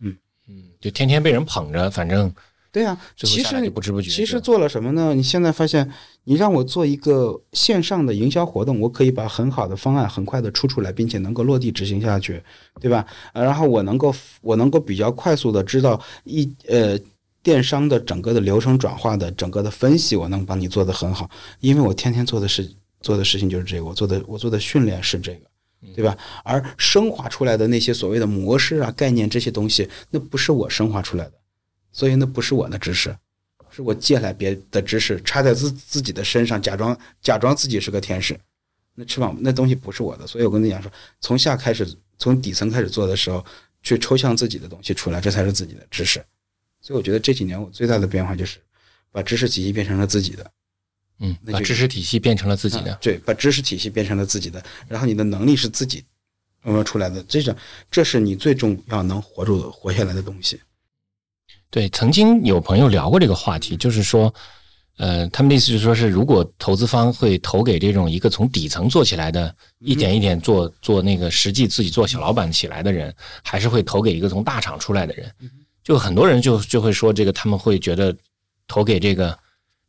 [0.00, 0.16] 嗯
[0.48, 2.34] 嗯，就天天被人捧着，反正
[2.72, 3.00] 对啊。
[3.16, 5.14] 其实不知不觉，其实做了什么呢？
[5.14, 5.88] 你现在发现，
[6.24, 12.42] 你让我做一个线上的营销活动，我可以把很好的方案很快的出出来，并且能够落地执行下去，
[12.80, 13.06] 对吧？
[13.32, 16.98] 然后我能够我能够比较快速的知道一呃
[17.44, 22.68] 电商的整个的流程转化的整个的分析，我能帮你做的很好，因为我天天做的是。
[23.04, 25.46] 做的事情就是这个，我做的我做的训练是这个，
[25.94, 26.16] 对吧？
[26.42, 31.34] 而升华出来的那些所谓的模式啊、概念这些东西，那不是我升华出来的，
[31.92, 33.14] 所以那不是我的知识，
[33.70, 38.38] 是我借来别的知识插在自自己的身上，假装假装自己是个天使，
[38.94, 40.90] 那翅膀那东西不是我的，所以我跟你讲说，
[41.20, 41.86] 从下开始，
[42.16, 43.44] 从底层开始做的时候，
[43.82, 46.24] 去抽象自己的东西出来，这才是自己的知识。
[46.80, 48.58] 所以我觉得这几年我最大的变化就是
[49.10, 50.50] 把知识体系变成了自己的，
[51.20, 56.04] 嗯，把知识体系变成了自己的啊，对，把知识体系变成了自己的，然后你的能力是自己
[56.62, 57.54] 呃出来的，这种
[57.90, 60.60] 这是你最重要能活住活下来的东西。
[61.70, 64.32] 对，曾经有朋友聊过这个话题，就是说，
[64.96, 75.30] 呃，他们的意思就是说是，如果投资方会投给这种一个从底层做起来的，一点一点做做那个实际自己做小老板起来的人，还是会投给一个从大厂出来的人？
[75.82, 78.16] 就很多人就就会说，这个他们会觉得
[78.68, 79.36] 投给这个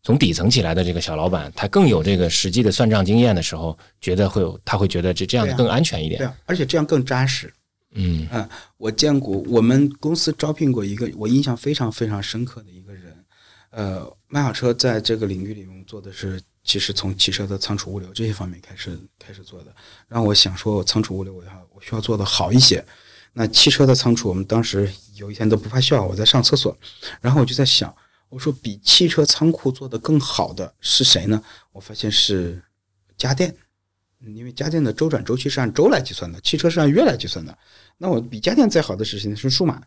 [0.05, 6.19] 从底层起来的这个小老板，他更有这个实际的算账经验的时候，觉得会有他会觉得这这样更安全一点。
[6.19, 7.51] 对啊，而且这样更扎实。
[7.95, 13.25] 嗯嗯，我见过，我们公司招聘过一个我印象非常非常深刻的一个人，
[13.71, 19.73] 呃，卖好车在这个领域里面做的是，其实从汽车的仓储物流这些方面开始开始做的。
[20.07, 22.85] 然后我想说，我仓储物流我要我需要做的好一些。
[23.33, 26.77] 那汽车的仓储，我们当时有一天都不怕笑，我在上厕所，
[27.21, 27.91] 然后我就在想，
[28.29, 31.41] 我说比汽车仓库做的更好的是谁呢？
[31.71, 32.61] 我发现是
[33.17, 33.55] 家电。
[34.33, 37.55] 因为家电的周转周期是按周来计算的，汽车是按月来计算的。
[37.97, 39.35] 那我比家电再好的是谁呢？
[39.35, 39.79] 是数码。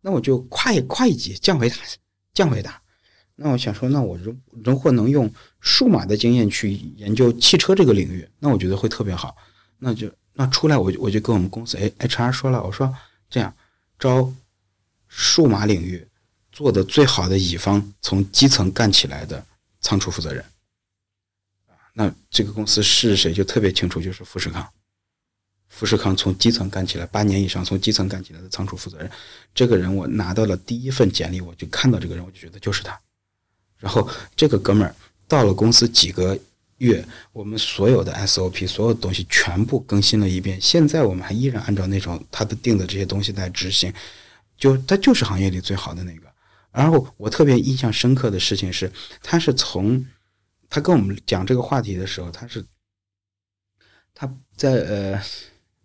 [0.00, 1.76] 那我就跨一跨一级，降维打
[2.34, 2.82] 降维打。
[3.36, 9.36] 那我想说，那我如如果能用数码的经验去研究汽车这个领域，那我觉得会特别好。
[9.78, 12.92] 那就那出来我就我就跟我们公司 HR 说了，我说
[13.28, 13.54] 这样
[14.00, 14.32] 招
[15.06, 16.08] 数码领域
[16.52, 19.44] 做的最好的乙方，从基层干起来的
[19.80, 20.44] 仓储负责人。
[21.92, 24.66] 那这个公司是谁就特别清楚，就是富士康。
[25.68, 29.10] 富士康从基层干起来，八年以上从基层干起来的仓储负责人，
[29.54, 32.98] 这个人我拿到了第一份简历，我就看到这个人，我就觉得就是他。
[33.78, 34.94] 然后这个哥们儿
[35.28, 36.38] 到了公司几个
[36.78, 43.92] 月，我们所有的 SOP 所有东西全部更新了一遍，现在我们还依然按照那种他的定的这些东西在执行，
[44.58, 46.29] 就他就是行业里最好的那个。
[46.72, 48.90] 然后我特别印象深刻的事情是，
[49.22, 50.06] 他是从
[50.68, 52.64] 他跟我们讲这个话题的时候，他是
[54.14, 55.22] 他在呃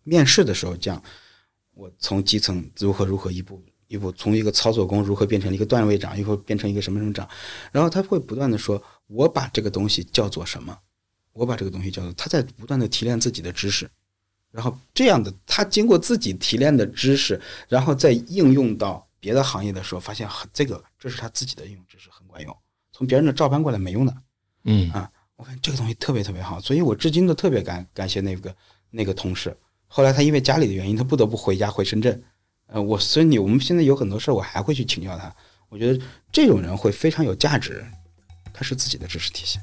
[0.04, 1.02] 面试的时候讲，
[1.74, 7.28] 我从基层如何如何一步一步，从一个操作工如何变成了一个段位长，又会变成一个什么什么长，
[7.72, 10.78] 然后他会不断的说，我把这个东西叫做什么，
[11.34, 13.90] 我把这个东西叫做，他在不断的提炼自己的知识，
[14.52, 22.56] 然后这样的他经过自己提炼的知识，然后再应用到别的行业的时候，发现很这个这是他自己的应用知识很管用，
[22.92, 24.16] 从别人的照搬过来没用的。
[24.66, 28.56] 嗯啊，我发现这个东西特别特别好，所以我至今都特别感感谢那个
[28.92, 29.58] 那个同事。
[29.88, 32.24] 后来他因为家里的原因，他不得不回家回深圳。
[32.68, 35.36] 呃，我所以你我们现在有很多事儿，我还会去请教他。
[35.70, 37.84] 我觉得这种人会非常有价值，
[38.54, 39.58] 他是自己的知识体系。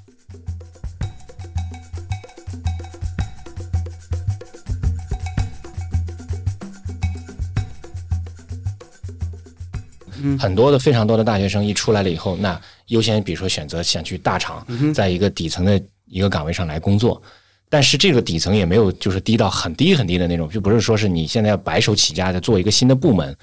[10.39, 17.21] 很多的非常多的大学生一出来了以后，那优先比如说选择想去大厂，在一个底层的一个岗位上来工作，
[17.69, 23.37] 但是这个底层也没有就是低到很低很低的那种，就不是说是你现在要白手起家的做一个新的部门，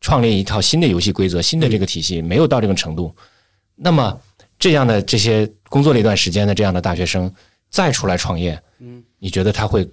[0.00, 3.14] 创立一套新的游戏规则、新的这个体系，没有到这个程度。
[3.74, 4.20] 那么
[4.58, 7.32] 这样的这些工作了一段时间的这样的大学生
[7.68, 9.88] 再出来创业，嗯，你觉得他会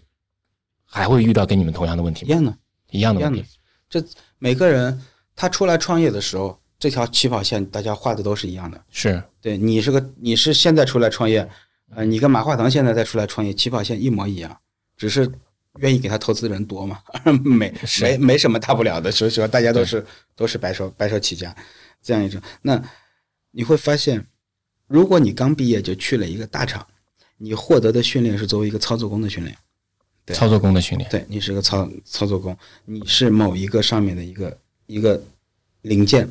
[0.85, 2.27] 还会遇到跟你们同样的问题吗？
[2.27, 2.57] 一样的，
[2.91, 3.43] 一样的问题。
[3.89, 4.03] 这
[4.37, 5.01] 每个人
[5.35, 8.83] 他出来创业的时候，这条起跑线大家画的都是一样的。
[8.89, 11.47] 是，对你是个你是现在出来创业，
[11.95, 14.57] 呃，你跟马化腾现在再出来创业，起跑线一模一样，
[14.97, 15.31] 只是
[15.79, 16.99] 愿意给他投资的人多嘛，
[17.43, 21.55] 没没没什么大不了的，所以说大家都是都是白手白手起家
[22.01, 22.41] 这样一种。
[22.61, 22.81] 那
[23.51, 24.25] 你会发现，
[24.87, 26.85] 如果你刚毕业就去了一个大厂，
[27.37, 29.55] 你获得的训练是作为一个操作工的训练，
[30.25, 31.09] 对操作工的训练。
[31.09, 35.21] 对你是个操操作工，你是某一个上面的一个一个
[35.81, 36.29] 零件，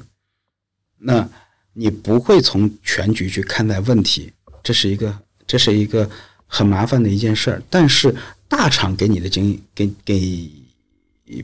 [0.98, 1.28] 那
[1.72, 4.32] 你不会从全局去看待问题，
[4.62, 6.08] 这是一个这是一个
[6.46, 7.62] 很麻烦的一件事儿。
[7.70, 8.14] 但是
[8.48, 10.50] 大厂给你的经给给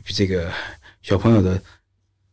[0.05, 0.51] 这个
[1.01, 1.61] 小朋友的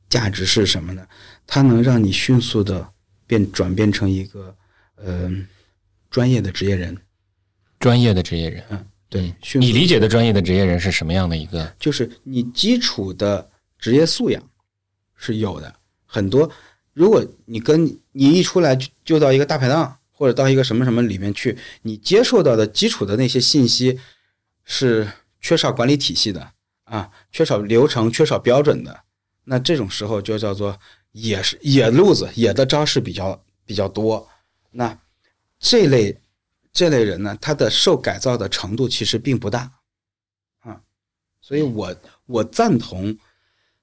[0.08, 1.06] 价值是什么呢？
[1.46, 2.88] 它能让你迅速的
[3.26, 4.56] 变转变成一个
[4.96, 5.30] 呃
[6.10, 6.96] 专业的职业人，
[7.78, 11.72] 专业的职业人，嗯，对你理解的专业的职业人是什么样的一个？
[11.78, 14.42] 就是你基础的职业素养
[15.16, 15.74] 是有的，
[16.06, 16.50] 很多。
[16.92, 23.98] 如果你跟你一出来就就到一个大排档或者到一个什么什么里面去，你接受到的基础的那些信息
[24.64, 25.08] 是
[25.40, 26.52] 缺少管理体系的
[26.84, 29.02] 啊，缺少流程、缺少标准的，
[29.44, 30.78] 那这种时候就叫做
[31.12, 34.28] 野野路子、野的招式比较比较多。
[34.70, 34.96] 那
[35.58, 36.20] 这类
[36.72, 39.72] 这类人呢，他的受改造的程度其实并不大
[40.60, 40.80] 啊，
[41.40, 41.96] 所以我
[42.26, 43.18] 我赞同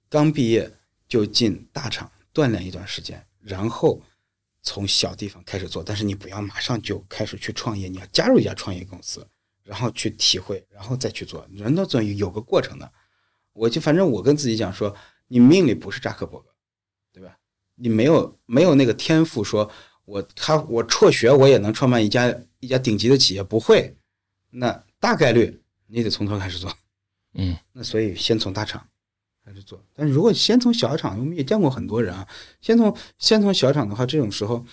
[0.09, 0.71] 刚毕业
[1.11, 4.01] 就进大厂，锻炼一段时间，然后
[4.63, 5.83] 从小地方开始做。
[5.83, 9.27] 但是你不要马上就开始去创业，你要加入一家创业公司，
[9.61, 11.45] 然后去体会，然后再去做。
[11.51, 12.89] 人都总有个过程的。
[13.51, 14.95] 我就反正我跟自己讲说，
[15.27, 16.47] 你命里不是扎克伯格，
[17.11, 17.37] 对吧？
[17.75, 19.69] 你没有没有那个天赋，说
[20.05, 23.93] 我他我辍学我也能创办一家一家顶级的企业，不会。
[24.49, 26.73] 那大概率你得从头开始做，
[27.33, 28.87] 嗯，那所以先从大厂
[29.45, 29.83] 开始做。
[29.95, 32.27] 但是如果先从小厂，我们也见过很多人啊，
[32.61, 34.65] 先从先从小厂的话，这种时候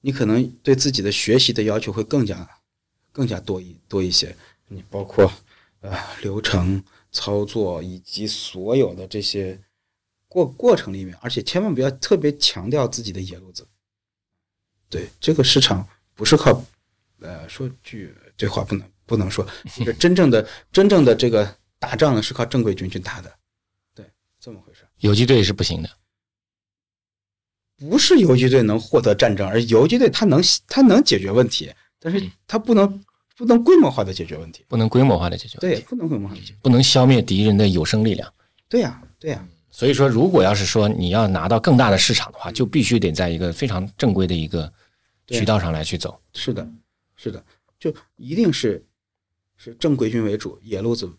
[0.00, 2.48] 你可能对自己的学习的要求会更加
[3.12, 4.34] 更加多一多一些。
[4.68, 5.32] 你包括
[5.80, 9.58] 呃流程操作以及所有的这些
[10.28, 13.66] 过过程里面，而且千万不要特别强调自己的野路子。
[14.88, 16.62] 对这个市场不是靠
[17.20, 18.86] 呃说句这话不能。
[19.08, 19.42] 不能说，
[19.98, 23.37] 真正的真正的这个打仗呢，是靠正规军去打的，
[25.00, 25.90] 游击队是不行的，
[27.76, 33.04] 不是游击队能获得战争，而游击队它能它能解决问题，但是它不能
[33.36, 38.32] 不能规模化的解决问题，不能规模化的解决，对，不能规模化的解决，不能消灭敌人的有生力量。
[38.68, 39.46] 对呀，对呀。
[39.70, 44.72] 所以说，如果要是说你要拿到更大的市场的话，就必须得在一个非常正规的一个
[45.28, 46.20] 渠道上来去走。
[46.34, 46.68] 是的，
[47.16, 47.44] 是的，
[47.78, 48.84] 就一定是。
[49.60, 51.10] 是正规军为主，野路子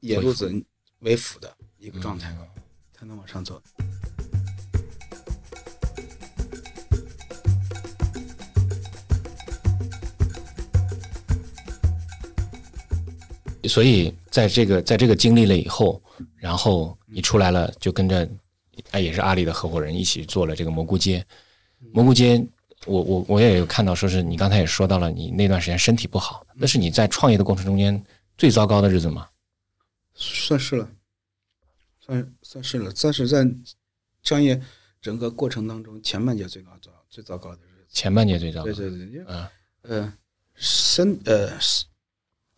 [0.00, 0.52] 野路子
[0.98, 1.38] 为辅。
[1.38, 2.36] 的一个状态，
[3.04, 3.60] 才能往上走。
[13.68, 16.02] 所以，在这个在这个经历了以后，
[16.36, 18.26] 然后你出来了，就跟着
[18.92, 21.24] 哎，也是阿里的合伙人一起做了这个蘑菇街。
[21.92, 22.42] 蘑菇街。
[22.86, 28.02] 我我我也有看到，说是你刚才也说到了，你那段时间身体不好，那是你在创业的过程中间
[28.36, 29.26] 最糟糕的日子吗？
[30.14, 30.86] 算是了，
[31.98, 33.44] 算算是了，算是在
[34.22, 34.62] 创业
[35.00, 37.86] 整个过程当中前半截最高糟最糟糕的日子。
[37.88, 38.64] 前半截最糟糕。
[38.66, 39.48] 对对对，嗯
[39.82, 40.14] 呃
[40.54, 41.50] 身呃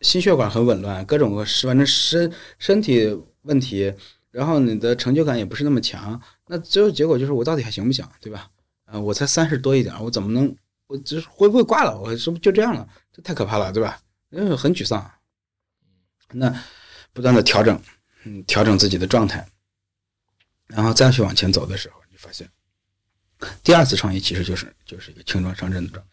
[0.01, 3.07] 心血管很紊乱，各种是反正身身体
[3.41, 3.91] 问题，
[4.29, 8.51] 然后你的成就感也不是那么强，那最后结果就是我到底还行不行，对吧？
[8.85, 11.99] 啊，我才三十多一点，我怎么能，我这会不会挂了？
[11.99, 12.87] 我是不是就这样了？
[13.11, 13.99] 这太可怕了，对吧？
[14.31, 15.09] 嗯，很沮丧。
[16.33, 16.53] 那
[17.13, 17.81] 不断的调整，
[18.25, 19.47] 嗯，调整自己的状态，
[20.67, 22.49] 然后再去往前走的时候，你发现，
[23.63, 26.11] 第二次创业其实就是就是一个轻装上阵的状态。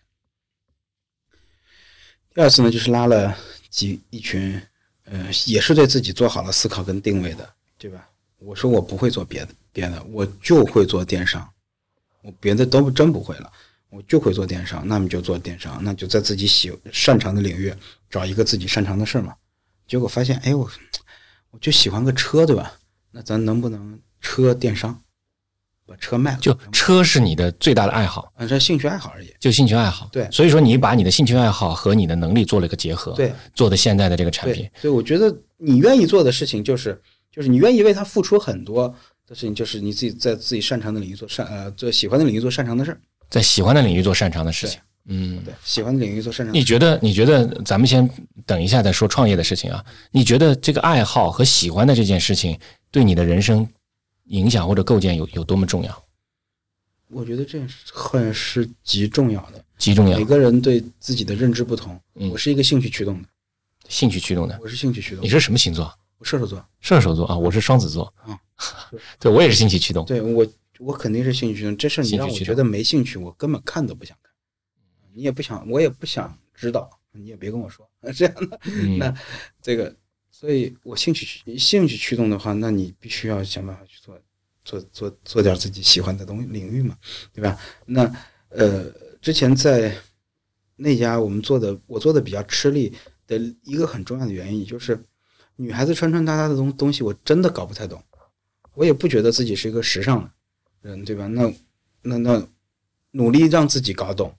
[2.34, 3.36] 第二次呢，就是拉了
[3.70, 4.60] 几一群，
[5.04, 8.08] 呃，也是对自己做好了思考跟定位的，对吧？
[8.38, 11.48] 我说我不会做别的别的，我就会做电商。
[12.22, 13.52] 我别的都真不会了，
[13.90, 17.72] 我就会做电商，那么就做电商，那就在自己喜擅长的领域
[18.08, 19.34] 找一个自己擅长的事嘛。
[19.86, 20.70] 结果发现，哎，我
[21.50, 22.78] 我就喜欢个车，对吧？
[23.10, 24.98] 那咱能不能车电商，
[25.86, 26.38] 把车卖了？
[26.40, 30.08] 就车是你的最大的爱好，啊，这兴趣爱好而已，就兴趣爱好。
[30.10, 34.66] 对，所以说你把你的兴趣爱好和你的能力做了一个结合，对，做的现在的这个产品。
[34.80, 36.98] 所以我觉得你愿意做的事情，就是
[37.30, 38.94] 就是你愿意为他付出很多。
[39.26, 44.78] 的事情就是你自己在自己擅长的领域做擅呃做喜欢的领域做擅长的事儿，在喜欢的领域做擅长的事情。
[45.06, 46.54] 嗯，对，喜欢的领域做擅长。
[46.54, 46.98] 你觉得？
[47.00, 47.46] 你觉得？
[47.64, 48.06] 咱们先
[48.44, 49.82] 等一下再说创业的事情啊。
[50.10, 52.58] 你觉得这个爱好和喜欢的这件事情
[52.90, 53.66] 对你的人生
[54.24, 56.04] 影响或者构建有有多么重要？
[57.08, 60.18] 我觉得这很是极重要的，极重要。
[60.18, 62.00] 每个人对自己的认知不同。
[62.14, 63.28] 我是一个兴趣驱动的，
[63.88, 64.58] 兴趣驱动的。
[64.60, 65.22] 我是兴趣驱动。
[65.22, 65.92] 你是什么星座？
[66.18, 66.64] 我射手座。
[66.80, 68.12] 射手座啊，我是双子座。
[68.16, 68.40] 啊。
[69.20, 70.04] 对，我也是兴趣驱动。
[70.06, 70.46] 对我，
[70.78, 71.76] 我肯定是兴趣驱动。
[71.76, 74.32] 这事你让我觉得没兴趣，我根本看都不想看。
[75.12, 78.60] 你也不想，我也不想知道，你也别跟我说 这样的。
[78.98, 79.14] 那
[79.62, 79.94] 这个，
[80.44, 84.20] 所以我兴趣兴趣驱动的话，那你必须要想办法去做，
[84.62, 86.94] 做做做点自己喜欢的东西领域嘛，
[87.32, 87.58] 对吧？
[87.86, 88.02] 那
[88.50, 88.84] 呃，
[89.22, 89.96] 之前在
[90.76, 92.92] 那家我们做的，我做的比较吃力
[93.26, 95.02] 的一个很重要的原因，就是
[95.56, 97.98] 女孩子穿穿搭搭的东东西，我真的搞不太懂。
[98.74, 100.30] 我也不觉得自己是一个时尚的
[100.82, 101.26] 人，对吧？
[101.26, 101.50] 那
[102.02, 102.46] 那那
[103.12, 104.36] 努力让自己搞懂。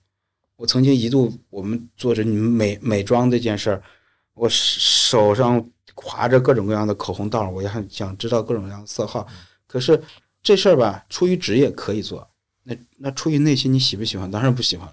[0.54, 3.82] 我曾经一度，我们做着你们美美妆这件事儿，
[4.34, 9.26] 我手上划着各种各样的口红道，我也很想知道各种各样的色号。
[9.66, 10.00] 可是
[10.42, 12.28] 这事儿吧，出于职业可以做，
[12.62, 14.30] 那那出于内心你喜不喜欢？
[14.30, 14.88] 当然不喜欢。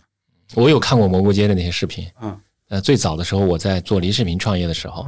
[0.56, 2.40] 我有看过蘑菇街的那些视频，嗯，
[2.70, 5.06] 呃，最早的时候我在做离视频创业的时候。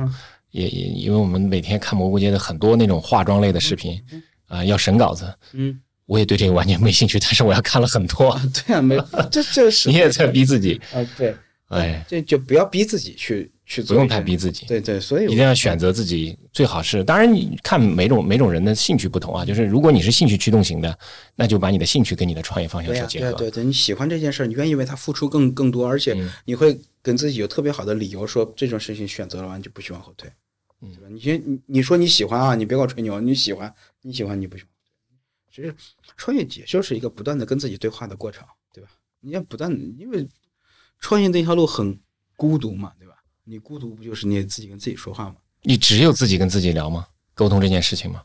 [0.52, 4.02] 也也，因为我们每天看蘑菇街的很多那种化妆类的视频，
[4.48, 8.40] 啊，要审稿子，嗯，我也对这个完全没兴趣，但是我要看了很多。
[8.66, 8.98] 对啊，没，
[9.30, 11.36] 这这是 你也在逼自己啊，对，
[11.68, 14.66] 哎，这就不要逼自己去去不用太逼自己。
[14.68, 17.04] 对对，所以一定要选择自己最好是。
[17.04, 19.44] 当然，你看每种每种人的兴趣不同啊。
[19.44, 20.98] 就是如果你是兴趣驱动型的，
[21.36, 23.32] 那就把你的兴趣跟你的创业方向对呀，做结合。
[23.34, 30.32] 对对对，你喜欢这件事儿，你愿意为它付出更更多，而且嗯你会跟自己有特别好的理由，说这种事情选择了完就不许往后退，
[30.82, 31.08] 嗯对吧？
[31.10, 34.70] 你先你你说你喜欢啊，你别给我吹牛，你喜欢你喜欢你不喜欢，
[35.54, 35.74] 其实
[36.18, 38.90] 创业也就是一个不断的跟自己对话的过程，对吧？
[39.22, 40.28] 你要不断，因为
[41.00, 42.00] 创业这条路很
[42.36, 43.05] 孤独嘛，对吧？
[43.46, 45.38] 你孤独不就是你自己跟自己说话吗？
[45.62, 47.08] 你只有自己跟自己聊吗？
[47.34, 48.24] 沟通这件事情吗？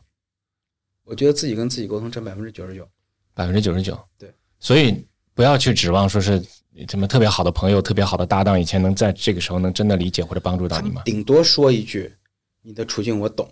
[1.03, 2.87] 我觉得自己跟自己沟通占百分之九十九，
[3.33, 3.99] 百分之九十九。
[4.17, 6.43] 对，所以不要去指望说是
[6.89, 11.03] 什么特别好的朋友、特别好的搭档，以前能在这个时候能真的理解或者帮助到你吗？
[11.05, 12.13] 顶多说一句
[12.61, 13.51] ：“你的处境我懂。”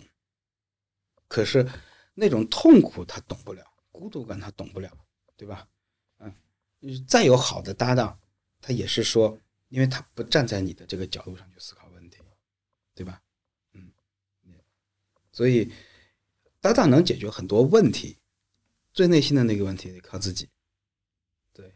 [1.28, 1.67] 可是
[2.13, 4.89] 那种痛苦他懂不了，孤独感他懂不了，
[5.36, 5.67] 对吧？
[6.20, 6.34] 嗯，
[7.07, 8.17] 再有好的搭档，
[8.61, 9.38] 他也是说，
[9.70, 12.17] 因为他不站在你的这个角度上去思考问题，
[12.93, 13.22] 对吧？
[13.74, 13.91] 嗯，
[15.32, 15.72] 所以
[16.59, 18.17] 搭档能解决很多问题，
[18.91, 20.49] 最内心的那个问题得靠自己。
[21.53, 21.74] 对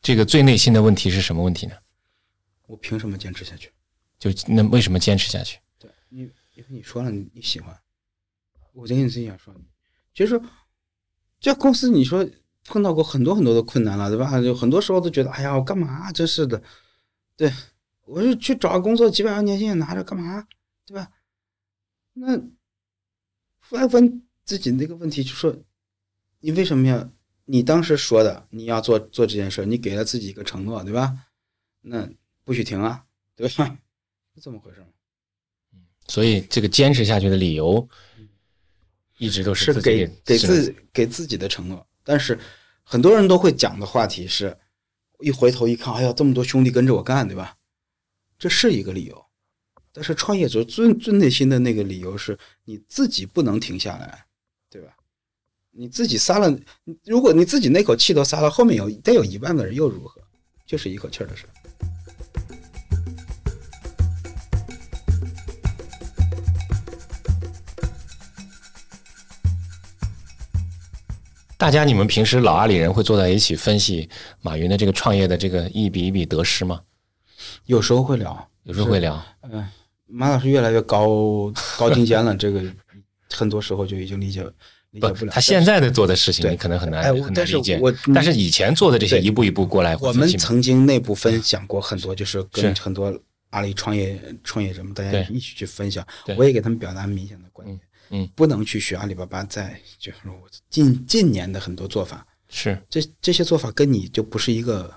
[0.00, 1.76] 这个最内心的问题是什么问题呢？
[2.66, 3.70] 我凭什么坚持下去？
[4.18, 5.60] 就那为什么坚持下去？
[5.78, 7.78] 对，因为因为你说了你你喜欢，
[8.72, 9.54] 我就跟你这样说，
[10.14, 10.40] 其实
[11.38, 12.28] 这公司你说
[12.66, 14.40] 碰到过很多很多的困难了，对吧？
[14.40, 16.10] 就很多时候都觉得，哎呀，我干嘛？
[16.12, 16.62] 真是的，
[17.36, 17.52] 对
[18.04, 20.46] 我就去找个工作，几百万年薪拿着干嘛？
[20.86, 21.10] 对吧？
[22.14, 22.36] 那
[23.58, 25.56] 后来问自己那个问题，就说
[26.40, 27.10] 你为什么要？
[27.44, 31.12] 你当时说的你要做做这件事，你给了自己一个承诺，对吧？
[31.80, 32.08] 那
[32.44, 33.04] 不许停啊，
[33.34, 33.78] 对吧？
[34.34, 34.86] 是这么回事吗？
[36.06, 37.86] 所以这个坚持下去的理由，
[39.18, 42.38] 一直都是自己给给自给自己的承诺，但是
[42.82, 44.58] 很多人都会讲的话题是，
[45.20, 47.56] 一回头一看，哎呀，这么多兄弟跟着我干，对吧？
[48.38, 49.24] 这是一个理由，
[49.92, 54.26] 但是创业者最最内心的那个理由是你自己不能停下来，
[54.68, 54.96] 对吧？
[55.70, 56.58] 你自己撒了，
[57.04, 60.20] 如果你自己那口气都撒了，后面有再有一万个人又如何？
[60.66, 61.46] 就是一口气的事。
[71.62, 74.10] 大家，你们平时老阿里人会坐在一起分析
[74.40, 76.80] 马云的这个创业的这个一笔一笔得失吗？
[77.66, 79.24] 有时候会聊，有时候会聊。
[79.42, 79.64] 嗯，
[80.08, 82.60] 马老师越来越高 高精尖了，这个
[83.30, 84.42] 很多时候就已经理解
[84.90, 85.30] 理解不了。
[85.30, 86.50] 他现在的做的事情，对。
[86.50, 87.78] 你可能很难哎我很难但是理解。
[87.80, 93.16] 我但是以前做的这些一步一步过来，我们曾经内部分享过很多，就是跟很多
[93.50, 96.04] 阿里创业创业者们大家一起去分享，
[96.36, 97.80] 我也给他们表达明显的观点，嗯
[98.12, 98.30] 嗯。
[98.36, 102.80] 不能去学阿里巴巴在就是我近近年的很多做法，是。
[102.88, 104.94] 这这些做法跟你就不是一个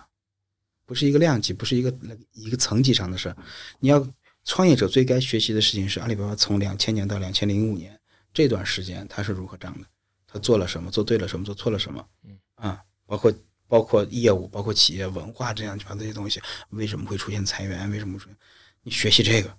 [0.85, 1.91] 不是一个量级，不是一个
[2.33, 3.35] 一个层级上的事儿。
[3.79, 4.07] 你要
[4.43, 7.99] 创业者最该学习的事情是阿里巴巴从两千年到两千零五年
[8.31, 9.87] 这段时间它是如何涨的，
[10.27, 12.37] 他做了什么，做对了什么，做错了什么，嗯。
[12.55, 13.33] 啊，包括
[13.67, 16.39] 包括业务，包括企业文化这样把这些东西，
[16.69, 18.37] 为什么会出现裁员，为什么会出现，
[18.83, 19.57] 你学习这个，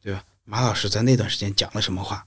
[0.00, 0.24] 对吧？
[0.44, 2.26] 马老师在那段时间讲了什么话，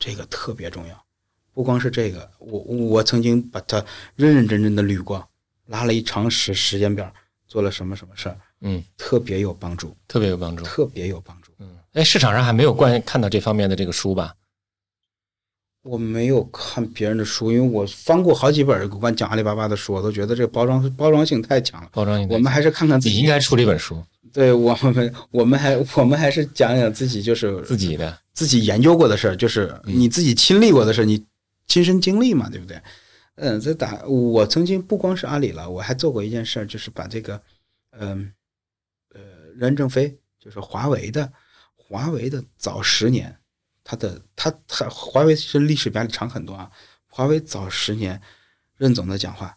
[0.00, 1.04] 这个特别重要。
[1.52, 3.84] 不光是这个，我我曾经把它
[4.16, 5.28] 认认真真的捋过，
[5.66, 7.12] 拉了一长时时间表，
[7.46, 10.64] 做了什么什么事儿，嗯，特别有帮助，特别有帮助。
[10.64, 11.52] 特别有帮助。
[11.58, 14.34] 嗯，哎，市场上还没有关看到这方面的这个书吧？
[15.82, 21.88] 我没有看别人的书，因为我翻过好几本关于讲阿里巴巴的书，我都觉得这个包装包装性太强了。
[21.92, 24.02] 包装我们还是看看自己你应该出这本书，
[24.32, 28.18] 对我们，我们还我们还是讲讲自己，就是自己的。
[28.32, 31.26] 自己研究过的事儿，就是你自己亲历过的事儿，你
[31.66, 32.80] 亲身经历嘛，对不对？
[33.34, 37.40] 嗯，这打我曾经不光是阿里了，我还做过一件事儿，就是把这个，
[37.98, 38.32] 嗯
[39.14, 39.20] 呃
[39.56, 41.30] 任正非，就是华为的，
[41.76, 43.36] 华为的早十年，
[43.84, 46.70] 他的他他华为是历史比阿里长很多啊，
[47.08, 48.18] 华为早十年，
[48.78, 49.56] 任总的讲话，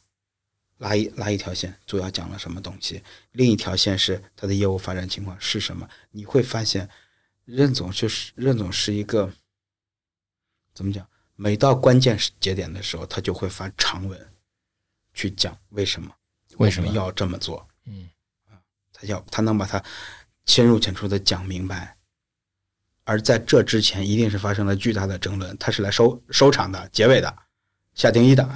[0.83, 6.87] 拉一拉一条线，主要讲了什么东西，另一条线是他的业务发展情况是什么，你会发现。
[7.45, 9.29] 任总就是任总是一个
[10.73, 11.05] 怎么讲？
[11.35, 14.33] 每到关键节点的时候，他就会发长文
[15.13, 16.09] 去讲为什么
[16.55, 17.67] 为什么要这么做。
[17.83, 18.09] 嗯，
[18.93, 19.83] 他要他能把它
[20.45, 21.97] 深入浅出的讲明白。
[23.03, 27.37] 而在这之前，一定是发生了巨大的争论，他是来收收场的、结尾的、
[27.93, 28.49] 下定义的。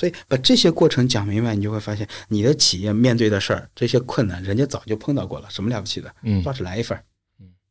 [0.00, 6.10] 所以把这些过程讲明白，你就会发现，你的企业面对的事儿，这些困难，人家早就碰到过了，什么了不起的？
[6.22, 7.04] 嗯倒是来一份儿。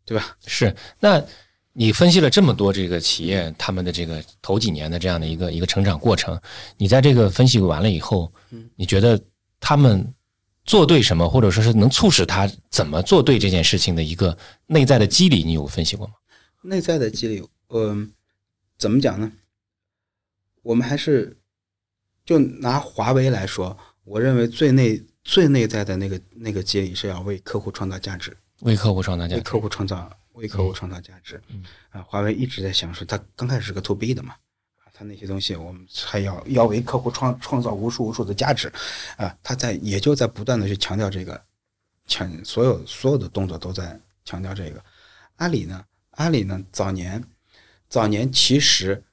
[0.06, 0.38] 对吧？
[0.46, 1.24] 是，那
[1.74, 6.40] 你分析了这么多这个企业他们的这个头几年的这样的一个一个成长过程，
[6.78, 9.20] 你在这个分析完了以后，嗯你觉得
[9.60, 10.14] 他们
[10.66, 16.14] 做对什么，或者说是能促使他怎么做对这件事情的一个内在的机理，你有分析过吗？
[16.62, 18.12] 内在的机理，嗯，
[18.78, 19.32] 怎么讲呢？
[20.62, 21.38] 我们还是
[22.30, 31.42] 就拿华为来说，我认为最内最内在的那个那个机理是要为客户创造价值，为客户创造价值，为客户创造为客户创造价值。
[31.90, 34.36] 啊，华为一直在想说，它刚开始是个 to B 的嘛，
[34.76, 38.72] 啊，他那些东西我们还要要为客户创创造无数无数的价值，
[39.18, 41.44] 啊，他在也就在不断的去强调这个，
[42.06, 44.80] 强所有所有的动作都在强调这个。
[45.38, 47.24] 阿里呢，阿里呢，早年
[47.90, 49.04] 早年其实。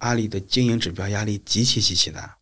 [0.00, 2.36] 阿里的经营指标压力极其极其大，嗯，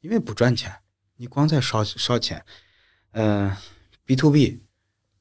[0.00, 0.74] 因为不赚钱，
[1.16, 2.44] 你光在烧烧钱，
[3.12, 3.54] 嗯
[4.04, 4.62] ，B to B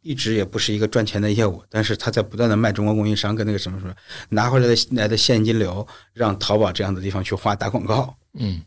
[0.02, 3.94] 一直也不是一个赚钱的业务，但是他在不断的卖中国供应商跟那个什么什么
[4.30, 8.64] 拿回来的来的现金流，让淘宝这样的地方去花打广告，嗯，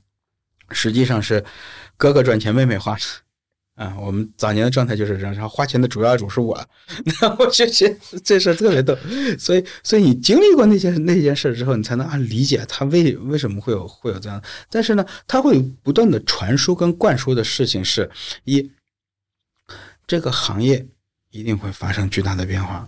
[0.71, 1.45] 实际上是
[1.97, 2.97] 哥哥赚钱，妹妹花。
[3.81, 6.55] 啊，我们早年的状态就是这样，然后花钱的主要主是我，
[7.22, 8.95] 那我就觉得这事特别逗，
[9.39, 14.43] 所以，所以你经历过那件那件事之后，你才能啊理解他为为什么会有会有这样。
[14.68, 18.11] 但是呢，他会不断的传输跟灌输的事情是
[18.45, 18.70] 一，
[20.07, 20.87] 这个行业
[21.31, 22.87] 一定会发生巨大的变化，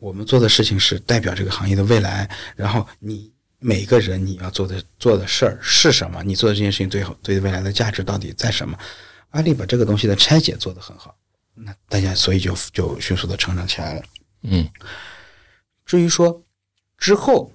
[0.00, 3.30] 我们做的事情是代表这个行业的未来，然后你
[3.60, 6.20] 每个人你要做的做的事儿是什么？
[6.24, 8.76] 你做的这件事情最后对未来的价值到底在什么？
[9.32, 11.14] 阿里把这个东西的拆解做得很好，
[11.52, 14.02] 那大家所以就就迅速的成长起来了。
[14.42, 14.66] 嗯，
[15.84, 16.42] 至于说
[16.96, 17.52] 之后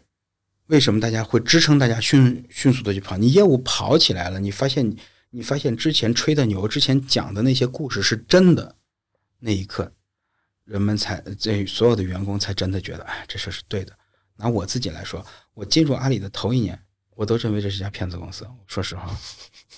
[0.67, 4.95] 为什么大家会支撑大家迅迅速的去跑，你业务跑起来了，你发现
[5.29, 8.75] 你发现之前吹的牛，之前讲的那些故事是真的，
[9.39, 9.91] 那一刻
[10.65, 13.97] 人们才这所有的员工才真的觉得，哎，这事是对的。
[14.35, 16.79] 拿我自己来说，我进入阿里的头一年，
[17.15, 19.15] 我都认为这是家骗子公司，说实话。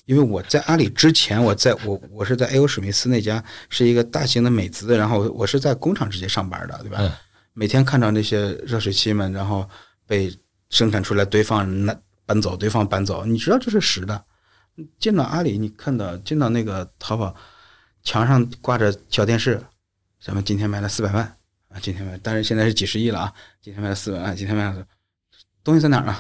[0.10, 2.68] 因为我在阿里之前，我在我我是在 A.O.
[2.68, 7.16] 史密斯那家是一个大型的美资，然后我是在工厂直接上班的，对吧？
[7.54, 9.70] 每天看到那些热水器们，然后
[10.08, 10.36] 被
[10.72, 11.96] 生产出来堆放那
[12.26, 14.26] 搬走，堆放搬走，你知道这是实的。
[14.98, 17.36] 进到阿里，你看到进到那个淘宝
[18.02, 19.62] 墙上挂着小电视，
[20.20, 21.24] 咱们今天卖了四百万
[21.68, 24.84] 啊，今天卖，但是现在是几十亿了啊，今天卖了四百万，今天卖了
[25.64, 26.18] 东西在哪儿呢？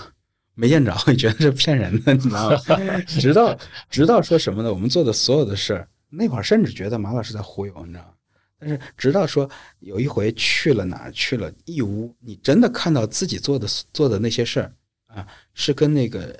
[0.59, 2.57] 没见着，你 觉得是骗人的，你知道吗？
[3.07, 3.57] 直到
[3.89, 4.73] 直到说什么呢？
[4.73, 8.11] 我们做的所有的事儿，那会儿甚至觉得马老师在忽悠，你知道吗？
[8.59, 9.49] 但是直到说
[9.79, 14.73] 有一回去了哪儿去了义乌，你真的看到自己做的做的那些事儿
[15.07, 16.37] 啊，是跟那个。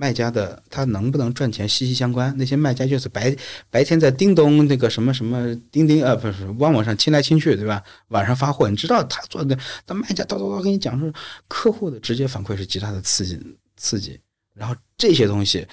[0.00, 2.32] 卖家的他能不能赚钱息息相关。
[2.38, 3.36] 那些卖家就是白
[3.68, 7.82] 白天在叮咚那个什么什么钉钉呃不是旺旺上亲来亲去对吧？
[8.08, 11.12] 晚上发货，你知道他做的，他卖家叨叨叨跟你讲说，
[11.48, 13.36] 客户的直接反馈是极大的刺激
[13.76, 14.20] 刺激。
[14.54, 15.66] 然后这些东西，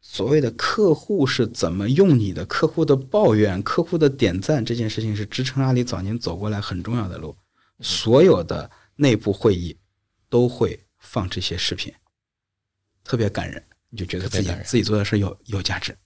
[0.00, 7.36] 所谓的客户是怎么用你的，客户的抱怨，客户的点赞，这件事情是支撑阿里早年走过来很重要的路。
[7.80, 9.76] 所有的内部会议
[10.30, 11.92] 都会放这些视频。
[13.06, 15.96] 特别感人，你就觉得自己自己做的事有有价值，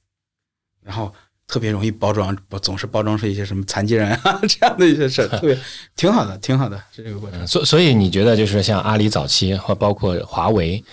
[0.83, 1.13] 然后
[1.47, 5.59] 特别容易包装，不总是包装出一些什么残疾人啊 这样的一些事儿，特别
[5.97, 7.47] 挺好的，挺好的，是这个过程。
[7.47, 10.85] 所所以你觉得就是像阿里早期或包括华为，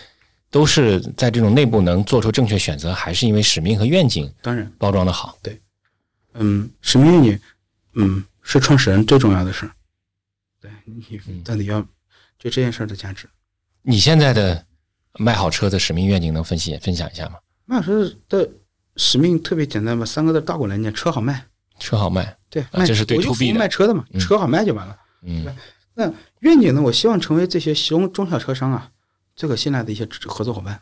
[0.50, 4.34] 都是在这种内部能做出正确选择，还是因为使命和愿景？
[4.42, 5.38] 当然包装的好。
[5.44, 5.62] 对，
[6.36, 7.40] 嗯，使命愿景，
[7.96, 9.72] 嗯，是创始人最重要的事儿。
[10.62, 11.82] 对你到底要
[12.40, 13.28] 就这件事儿的价值，
[13.82, 14.66] 你现在的。
[15.18, 17.36] 卖好车的使命愿景能分析分享一下吗？
[17.66, 18.50] 卖好车的
[18.96, 21.48] 使命特别简单吧，三个字倒过来念：车好卖。
[21.80, 24.98] 车好卖，对，这是对 to B 卖车的嘛，车好卖就完了。
[25.22, 25.46] 嗯，
[25.94, 26.82] 那愿景呢？
[26.82, 28.92] 我希望成为这些中中小车商啊
[29.36, 30.82] 最可信赖的一些合作伙伴。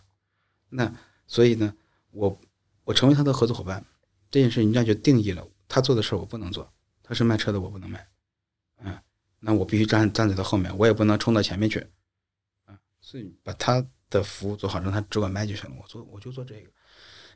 [0.70, 0.90] 那
[1.28, 1.74] 所以呢，
[2.12, 2.40] 我
[2.86, 3.84] 我成为他的合作伙伴，
[4.32, 6.72] 这件事人家就定义了，他做的事我不能做，
[7.04, 8.08] 他是卖车的我不能卖。
[8.86, 8.98] 嗯，
[9.42, 11.86] 那我必须站站在他后面，我也不能冲到前面去。
[12.64, 13.86] 啊，所以把他。
[14.10, 15.76] 的服务做好，让他只管卖就行了。
[15.82, 16.70] 我做我就做这个，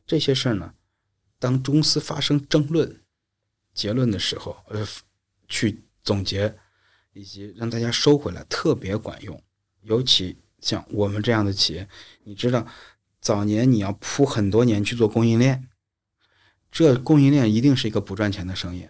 [0.05, 0.74] 这些事儿呢，
[1.39, 3.01] 当公司发生争论、
[3.74, 4.88] 结论的时候，呃，
[5.47, 6.55] 去总结
[7.13, 9.41] 以及让大家收回来，特别管用。
[9.82, 11.88] 尤其像我们这样的企业，
[12.24, 12.65] 你知道，
[13.20, 15.67] 早年你要铺很多年去做供应链，
[16.72, 18.88] 这供应链一定是一个不赚钱的生意，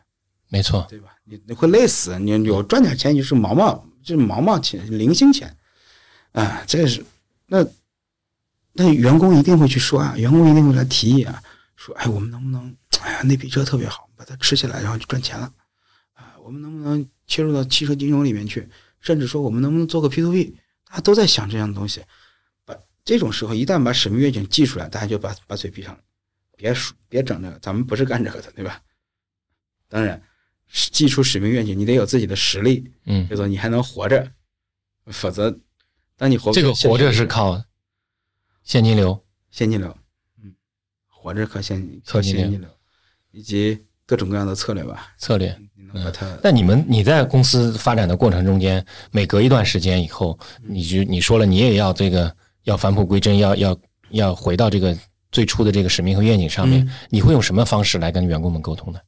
[0.47, 1.15] 没错，对吧？
[1.23, 5.55] 你你会累死，你有赚点钱就是毛毛，就是毛毛钱、零星钱，
[6.33, 7.05] 啊，这是。
[7.49, 7.67] 那
[8.71, 11.43] 那员工一定会去说啊，员工一定会来提议啊，
[11.75, 15.51] 说哎，我们能不能，哎呀，那批车特别好，把它吃起来，然后就赚钱了
[16.13, 16.35] 啊？
[16.43, 18.69] 我们能不能切入到汽车金融里面去？
[19.01, 20.55] 甚至说我们能不能做个 P to P？
[20.85, 22.01] 大家都在想这样的东西。
[22.65, 25.99] 把这种时候一旦把使命愿景记出来，大家就把把嘴闭上了，
[26.55, 28.81] 别说别整这个，咱们不是干这个的，对吧？
[29.87, 30.21] 当然，
[30.69, 34.31] 记出使命愿景，你得有自己的实力，嗯，叫做你还能活着，
[35.07, 35.57] 否则，
[36.19, 37.63] 当你活这个活着是靠
[38.63, 39.95] 现金流，现金流，
[40.43, 40.53] 嗯，
[41.07, 42.69] 活着靠现靠现金流现金流，
[43.31, 45.57] 以及各种各样的策略吧，策略。
[45.73, 53.77] 你能把它但你们你在公司发展的过程中间，每隔一段时间以后，你就你说了，你也要这个要返璞归真，要要
[54.09, 54.95] 要回到这个
[55.31, 56.85] 最初的这个使命和愿景上面。
[56.85, 58.99] 嗯你会用什么方式来跟员工们沟通呢？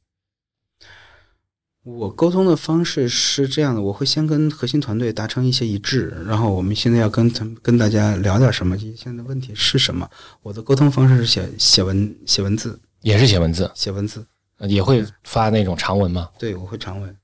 [1.84, 10.08] 我沟通的方式是这样的，我会先跟核心团队达成一些一致，然后我们现在要跟他们跟大家聊点什么，现在的问题是什么。
[10.42, 14.24] 我的沟通方式是写写文写文字，也是写文字，写文字，
[14.58, 16.30] 呃也会发那种长文吗？
[16.38, 17.16] 对我会长文。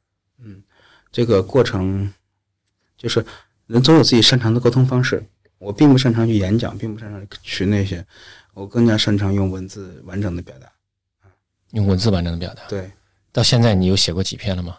[0.43, 0.61] 嗯，
[1.13, 2.13] 这个过程
[2.97, 3.25] 就是
[3.69, 5.25] 人总有自己擅长的沟通方式。
[5.59, 8.05] 我并不擅长去演讲，并不擅长去那些，
[8.55, 10.67] 我更加擅长用文字完整的表达。
[11.73, 12.63] 用文字完整的表达。
[12.69, 12.91] 对，
[13.39, 14.79] 到现在你有写过几篇了吗？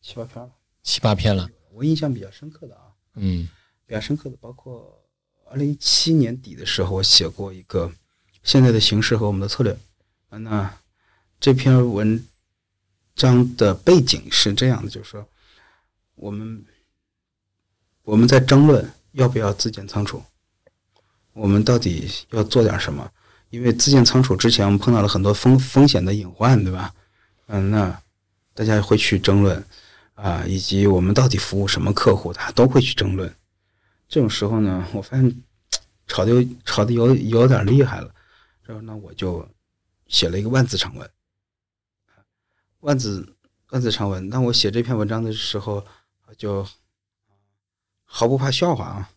[0.00, 0.52] 七八篇了。
[0.84, 1.50] 七八篇了。
[1.72, 2.82] 我印象比较深刻的啊，
[3.16, 3.48] 嗯
[3.84, 5.04] 比较深刻的包括
[5.50, 7.90] 二零一七年底的时候，我写过一个
[8.44, 9.76] 现在的形势和我们的策略。
[10.28, 10.72] 啊，那
[11.40, 12.24] 这篇文
[13.16, 15.28] 章的背景是这样的，就是说
[16.14, 16.64] 我们
[18.04, 20.22] 我们在争论要不要自建仓储，
[21.32, 23.10] 我们到底要做点什么？
[23.50, 26.94] 因为自建仓储之前我们碰到了很多风风险的隐患，对吧？
[27.46, 28.02] 嗯，那
[28.54, 29.64] 大家会去争论
[30.14, 33.32] 啊，以及我们到底服务什么客户，大家都会去争论。
[34.08, 35.42] 这种时候呢，我发现
[36.06, 38.14] 吵的吵的有有点厉害了，
[38.62, 39.48] 然后呢，我就
[40.08, 41.10] 写了一个万字长文。
[42.80, 43.34] 万字
[43.70, 45.84] 万字长文，当我写这篇文章的时候，
[46.36, 46.66] 就
[48.04, 49.10] 毫不怕笑话啊。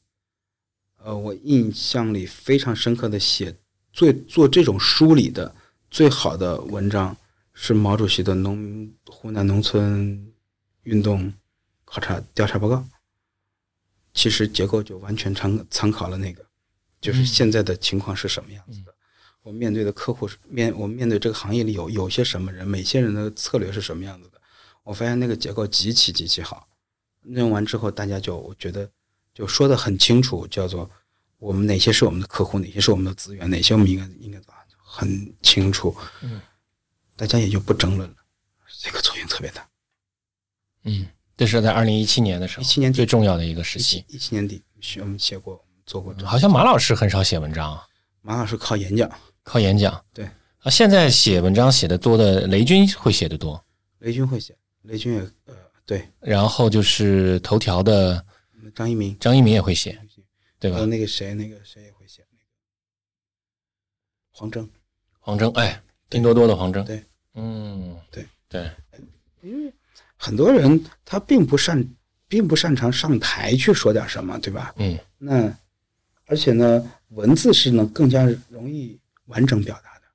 [1.03, 3.55] 呃，我印象里非常深刻的写
[3.93, 5.55] 最做这种梳理的
[5.89, 7.15] 最好的文章
[7.61, 10.33] 是毛主席的农湖南农村
[10.83, 11.31] 运动
[11.83, 12.85] 考察调查报告。
[14.13, 16.43] 其实结构就完全参参考了那个，
[17.01, 18.95] 就是现在的情况是什么样子的。
[19.41, 24.39] 我面对的客户是面，我们面对这个行业里有有些什么人，每些人的策略是什么样子的。
[24.83, 26.65] 我发现那个结构极其极其好。
[27.23, 28.89] 用完之后，大家就我觉得
[29.33, 30.89] 就说的很清楚，叫做
[31.37, 35.93] 我们哪些是我们的客户，哪些是我们的资源，哪些我们应该应该做，很清楚。
[36.21, 36.41] 嗯，
[37.19, 38.15] 大家也就不争论了，
[38.79, 39.67] 这个作用特别大。
[40.85, 41.05] 嗯，
[41.35, 42.95] 这是在二零一七年的时候，一七年底。
[42.95, 44.05] 最重要的一个时期。
[44.07, 44.63] 一七年底，
[45.01, 46.27] 我们写过做过这个。
[46.29, 47.85] 好像马老师很少写文章啊，
[48.21, 49.11] 马老师靠演讲，
[49.43, 50.01] 靠演讲。
[50.13, 50.23] 对。
[50.59, 53.61] 啊，现在写文章写的多的雷军会写的多，
[53.97, 55.55] 雷军会写，雷军也呃
[55.85, 58.25] 对，然后就是头条的
[58.73, 59.99] 张一鸣，张一鸣也会写，
[60.57, 60.77] 对吧？
[60.77, 60.85] 还有？
[60.85, 62.43] 那个谁，那个谁也会写，那个
[64.31, 64.69] 黄峥，
[65.19, 67.03] 黄峥，哎，拼多多的黄峥，对，
[67.35, 68.71] 嗯，对对，
[69.41, 69.73] 因为
[70.17, 71.87] 很多人他并不擅，
[72.27, 74.73] 并不擅长上台去说点什么，对吧？
[74.77, 75.53] 嗯那
[76.25, 80.05] 而且呢，文字是能更加容易完整表达的。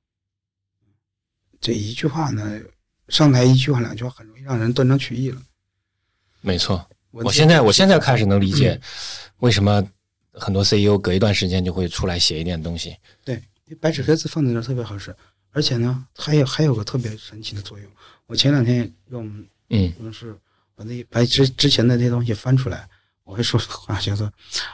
[1.61, 2.61] 这一句话呢，
[3.09, 5.43] 上台一句话两句话很容易让人断章取义了。
[6.41, 6.89] 没错。
[7.11, 8.81] 我现在我现在开始能理解
[9.39, 9.87] 为什么
[10.33, 12.97] 很多 CEO 隔一段时间就会出来写一点东西。
[13.25, 13.41] 对，
[13.81, 15.15] 白纸黑字放在那儿特别好使，
[15.55, 17.89] 而且呢，还有还有个特别神奇的作用。
[18.27, 19.27] 我前两天用
[19.71, 20.37] 嗯用是
[20.75, 22.89] 把那把之之前的那些东西翻出来，
[23.23, 24.31] 我会说话，叫 做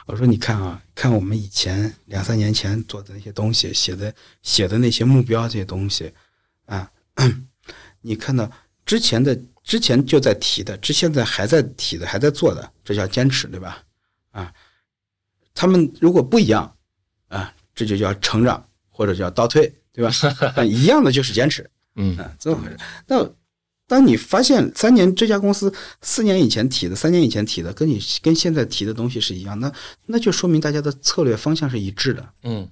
[0.07, 6.11] 我说你看啊，看我们以前两三年前做的那些东西，写的写的那些目标这些东西
[6.65, 6.89] 啊，
[8.01, 8.51] 你看到
[8.83, 13.83] 之前的之前就在提的，之现在还在提的，还在做的，这叫坚持，对吧？
[14.31, 14.51] 啊，
[15.53, 16.75] 他们如果不一样
[17.27, 20.11] 啊，这就叫成长或者叫倒退，对吧？
[20.55, 21.69] 啊 一样的就是坚持。
[21.95, 22.77] 嗯啊，这么回事。
[23.07, 23.29] 那
[23.87, 29.71] 当你发现三年这家公司四年以前提的、三年以前提的，跟你跟现在提的东西是一样，那
[30.05, 32.29] 那就说明大家的策略方向是一致的。
[32.43, 32.67] 嗯。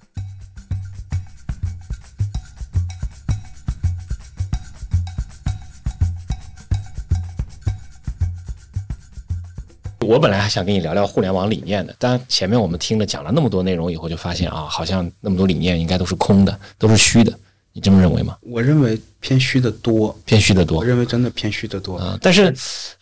[10.10, 17.32] 我本来还想跟你聊聊互联网理念的，但前面我们听了讲了那么多内容以后，就发现啊，好像那么多理念应该都是空的，都是虚的。
[17.74, 18.36] 你这么认为吗？
[18.42, 22.00] 我认为偏虚的多，偏虚的多我认为真的偏虚的多。
[22.00, 22.52] 啊、但是，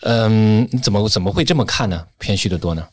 [0.02, 2.06] 嗯、你怎么怎么会这么看呢？
[2.20, 2.86] 偏虚的多呢？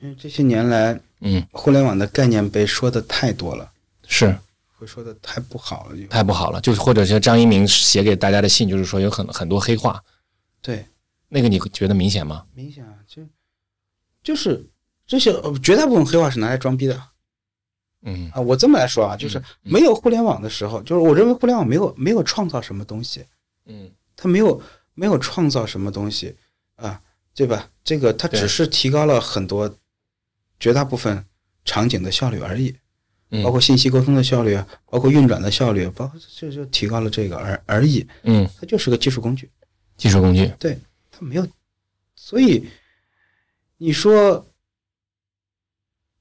[0.00, 3.68] 因为这些年来，嗯，互联网的概念被说的太多了，
[4.06, 4.38] 是
[4.78, 5.96] 会说的太不好了。
[5.96, 10.00] 就太不好了，就是或者是张一鸣写给大家的信，就是说有很很多黑话，
[10.62, 10.86] 对，
[11.34, 12.44] 那个你觉得明显吗？
[12.52, 13.22] 明显啊，就
[14.22, 14.68] 就是
[15.06, 17.02] 这些呃绝大部分黑话是拿来装逼的，
[18.02, 18.30] 嗯。
[18.34, 23.24] 啊，我这么来说啊，就是没有互联网的时候，就是我认为互联网没有没有创造什么东西，
[23.64, 23.90] 嗯。
[24.14, 24.60] 它没有
[24.92, 26.36] 没有创造什么东西
[26.76, 27.00] 啊，
[27.34, 27.66] 对吧？
[27.82, 29.74] 这个它只是提高了很多
[30.60, 31.24] 绝大部分
[31.64, 32.76] 场景的效率而已，
[33.30, 38.46] 嗯，包括信息沟通的效率，包括运转的效率，包括就就提高了这个而而已，嗯。
[38.60, 39.50] 它就是个技术工具，
[39.96, 40.52] 技术工具，
[41.22, 41.46] 它没有，
[42.16, 42.68] 所以
[43.76, 44.44] 你说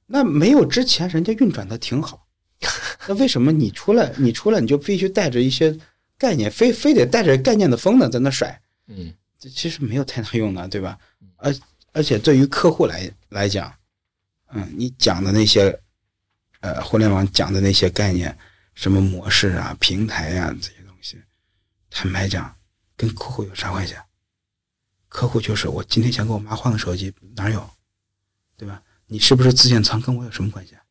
[0.06, 2.28] 那没有之前人家运转的挺好，
[3.08, 5.76] 那为什么你出来你出来你就必须带着一些
[6.18, 8.62] 概念，非非得带着概念的风呢在那甩？
[8.88, 11.00] 嗯 这其实没有太大用的，对吧？
[11.38, 11.52] 而
[11.94, 13.74] 而且对于客户来来讲，
[14.50, 15.82] 嗯，你讲的那些，
[16.60, 18.38] 呃，互联网讲的那些概念，
[18.76, 21.18] 什么模式啊、平台呀、这些东西，
[21.90, 22.56] 坦白讲，
[22.96, 24.06] 跟客户有啥关系啊？
[25.12, 27.70] 客户就是我今天想给我妈换个手机，哪有？
[28.56, 28.82] 对吧？
[29.08, 30.82] 你是不是自建仓跟我有什么关系啊？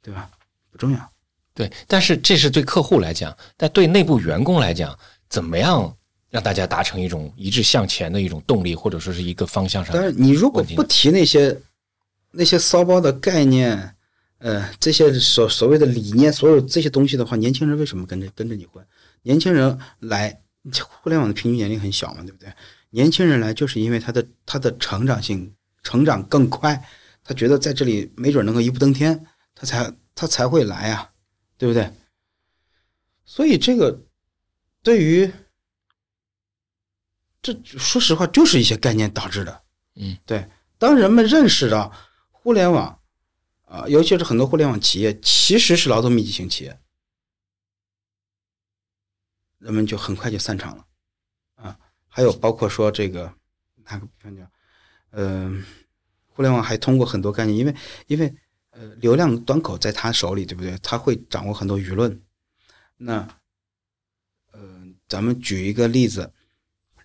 [0.00, 0.30] 对吧？
[0.70, 1.12] 不重要。
[1.52, 4.96] 对，但是这是对客户来讲，但对内部员工来讲，
[5.28, 5.92] 怎么样
[6.30, 9.92] 让大家达成一种一致向前的一种动力，或者说是一个方向上？
[9.92, 11.60] 但是你如果不提那些
[12.30, 13.96] 那些骚包的概念，
[14.38, 18.86] 呃，这些所所谓的理念，所有这些东西的话，年轻人为什么跟着跟着你混？
[19.22, 20.40] 年轻人来，
[21.02, 22.52] 互联网的平均年龄很小嘛，对不对？
[22.92, 26.88] 年轻人来就是因为他的他的成长性成长更快，
[27.24, 31.10] 他觉得在这里没准能够一步登天，他才他才会来呀、
[31.56, 31.90] 对不对？
[33.24, 34.06] 所以这个
[34.82, 35.32] 对于
[37.40, 39.62] 这说实话就是一些概念导致的。
[39.94, 40.48] 嗯，对。
[40.78, 41.92] 当人们认识到
[42.30, 42.98] 互联网
[43.64, 46.78] 啊、尤其是很多互联网企业其实是劳动密集型企业，
[49.58, 50.91] 人们就很快就散场了啊。
[52.14, 53.32] 还有包括说这个
[53.84, 54.46] 哪个比方讲，
[55.12, 55.64] 嗯、
[56.28, 57.74] 互联网还通过很多概念，因为
[58.06, 58.34] 因为
[58.72, 60.76] 呃流量端口在他手里，对不对？
[60.82, 62.22] 他会掌握很多舆论。
[62.98, 63.26] 那
[64.50, 64.60] 呃，
[65.08, 66.34] 咱们举一个例子，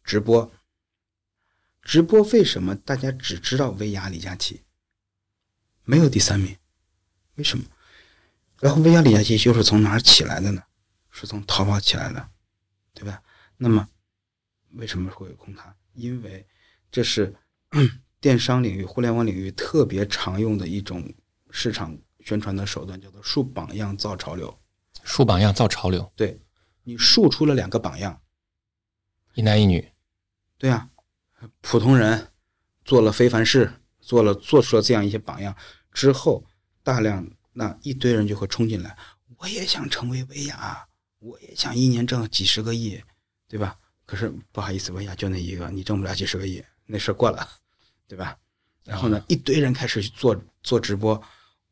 [0.04, 0.52] 直播。
[1.82, 4.62] 直播为什么大家只知道薇娅、李佳琦，
[5.86, 6.58] 没有第三名？
[7.36, 7.64] 为什么？
[8.60, 10.62] 然后薇娅、李佳琦又是从哪儿起来的呢？
[11.10, 12.30] 是从淘宝起来的，
[12.94, 13.24] 对吧？
[13.56, 13.88] 那么
[14.78, 15.76] 为什么会有空谈？
[15.94, 16.46] 因为
[16.92, 17.36] 这是
[18.22, 21.14] 电商领域、互联网领域特别常用的一种
[21.50, 24.58] 市场宣传的手段，叫做树榜样造潮流。
[25.04, 26.40] 树榜样造潮流，对
[26.84, 28.22] 你树出了两个榜样，
[29.36, 29.92] 一男一女，
[30.58, 30.90] 对啊，
[31.62, 32.32] 普通人
[32.84, 33.72] 做了非凡事，
[34.02, 35.56] 做了做出了这样一些榜样
[35.92, 36.46] 之后，
[36.84, 38.98] 大量那一堆人就会冲进来，
[39.38, 40.88] 我也想成为薇娅，
[41.20, 43.02] 我也想一年挣几十个亿，
[43.48, 43.80] 对吧？
[44.08, 47.48] 可是不好意思，薇娅就那一个，你挣不了几十个亿，那事儿过了，
[48.08, 48.36] 对吧？
[48.84, 51.22] 然后呢，一堆人开始去做做直播，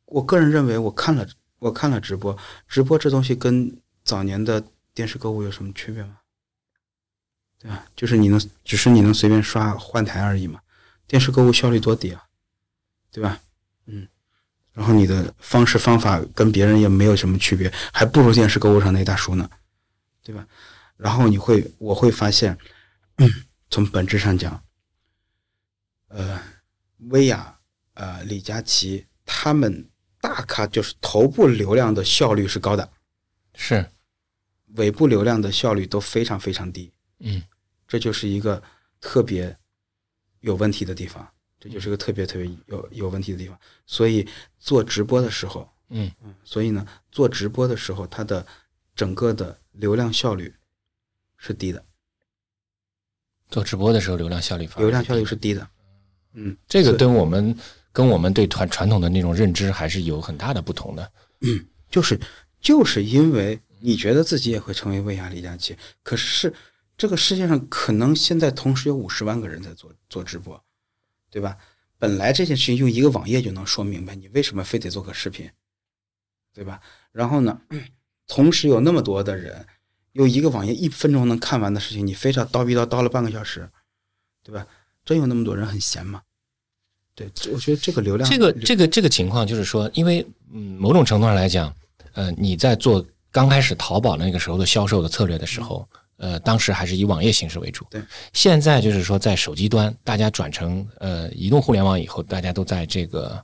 [0.06, 1.26] 我个人认为，我看了
[1.60, 4.62] 我看了直播，直播这东西跟早年的
[4.94, 6.18] 电视购物有什么区别吗？
[7.58, 7.86] 对吧？
[7.96, 10.60] 就是你能，只是你能随便刷换台而已嘛。
[11.08, 12.22] 电视购物效率多低啊，
[13.12, 13.40] 对吧？
[13.86, 14.06] 嗯，
[14.74, 19.50] 然后你的方式方法跟别人也没有什么区别，还不如电视购物上那大叔呢，
[20.22, 20.46] 对吧？
[20.98, 22.58] 然后你会，我会发现，
[23.18, 23.30] 嗯，
[23.70, 24.64] 从本质上讲，
[26.08, 26.42] 呃，
[27.10, 27.60] 薇娅、
[27.96, 29.90] 呃，李佳琦他们
[30.22, 32.92] 大咖就是头部流量的效率是高的，
[33.56, 33.86] 是，
[34.76, 36.92] 尾部流量的效率都非常非常低。
[37.20, 37.44] 嗯。
[37.88, 38.62] 这就是一个
[39.00, 39.56] 特别
[40.40, 43.60] 有问题的地方，这就是个特别特别有有问题的地方。
[43.86, 44.28] 所以
[44.58, 46.12] 做直播的时候，嗯。
[46.24, 48.46] 嗯，所以呢，做直播的时候，它的
[48.96, 50.52] 整个的流量效率
[51.38, 51.84] 是低的，
[53.50, 55.68] 做直播的时候流量效率反而流量效率是低的。
[56.34, 57.58] 嗯，这个跟我们
[57.92, 61.12] 跟我们对传传统的那种认知还是有很大的不同的。
[61.90, 62.20] 就是
[62.60, 66.54] 就是因为你觉得自己也会成为薇娅、李佳琦，可是
[66.98, 70.62] 这个世界上可能现在同时有五十万个人在做做直播，
[71.30, 71.58] 对吧？
[71.98, 75.50] 本来这件事情用一个网页就能说明白，你为什么非得做个视频，
[76.54, 76.82] 对吧？
[77.12, 77.62] 然后呢，
[78.28, 79.66] 同时有那么多的人，
[80.16, 83.70] 用一个网页一分钟能看完的事情，你非常叨逼叨叨了半个小时，
[84.44, 84.66] 对吧？
[85.06, 86.22] 真有那么多人很闲吗？
[87.14, 91.74] 对，我觉得这个流量，这个这个这个情况就是说，因为嗯，某种程度上来讲，
[92.14, 95.88] 呃，你在做刚开始淘宝那个时候的销售的策略的时候，
[96.18, 97.86] 呃，当时还是以网页形式为主。
[97.90, 98.02] 对，
[98.34, 103.42] 现在就是说，在手机端，大家转成呃移动互联网以后，大家都在这个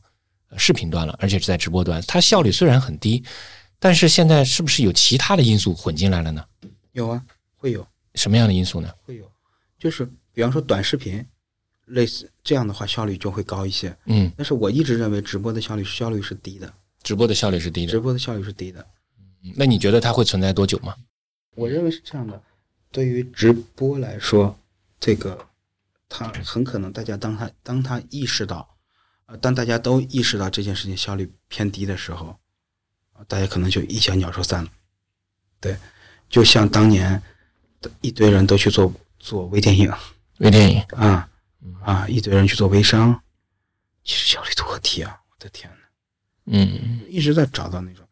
[0.49, 3.24] 呃视频端了，而且是在直播端，它效率虽然很低，
[3.84, 6.45] 但是现在是不是有其他的因素混进来了呢？
[6.91, 7.25] 有啊，
[7.55, 7.86] 会有。
[8.13, 8.88] 什么样的因素呢？
[9.01, 9.29] 会有，
[9.79, 11.25] 就是比方说短视频，
[11.88, 13.97] 类似这样的话效率就会高一些。
[14.05, 16.71] 嗯但是我一直认为直播的效率效率是低的，
[17.01, 17.91] 直播的效率是低的。
[17.91, 18.86] 直播的效率是低的。
[19.55, 20.95] 那你觉得它会存在多久吗？
[21.55, 22.39] 我认为是这样的，
[22.91, 24.55] 对于直播来说，
[24.99, 25.47] 这个
[26.07, 28.77] 它很可能大家当他当他意识到，
[29.25, 32.38] 呃，当大家都意识到这件事情效率偏低的时候，
[33.28, 34.69] 大家可能就一小鸟兽散了。
[35.59, 35.78] 对，
[36.30, 37.22] 就像当年
[38.01, 39.91] 一堆人都去做做微电影，
[40.39, 41.30] 微电影啊
[41.84, 43.19] 啊，一堆人去做微商，
[44.03, 45.19] 其实效率多低啊！
[45.30, 45.78] 我的天呐，
[46.45, 48.05] 嗯，一直在找到那种。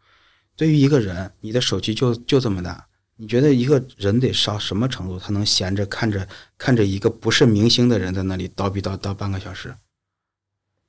[0.55, 2.86] 对于一个人，你的手机就就这么大，
[3.16, 9.76] 你觉得一个人得烧什么程度，他能闲着看着看着一个不是明星的人在那里叨逼叨叨半个小时？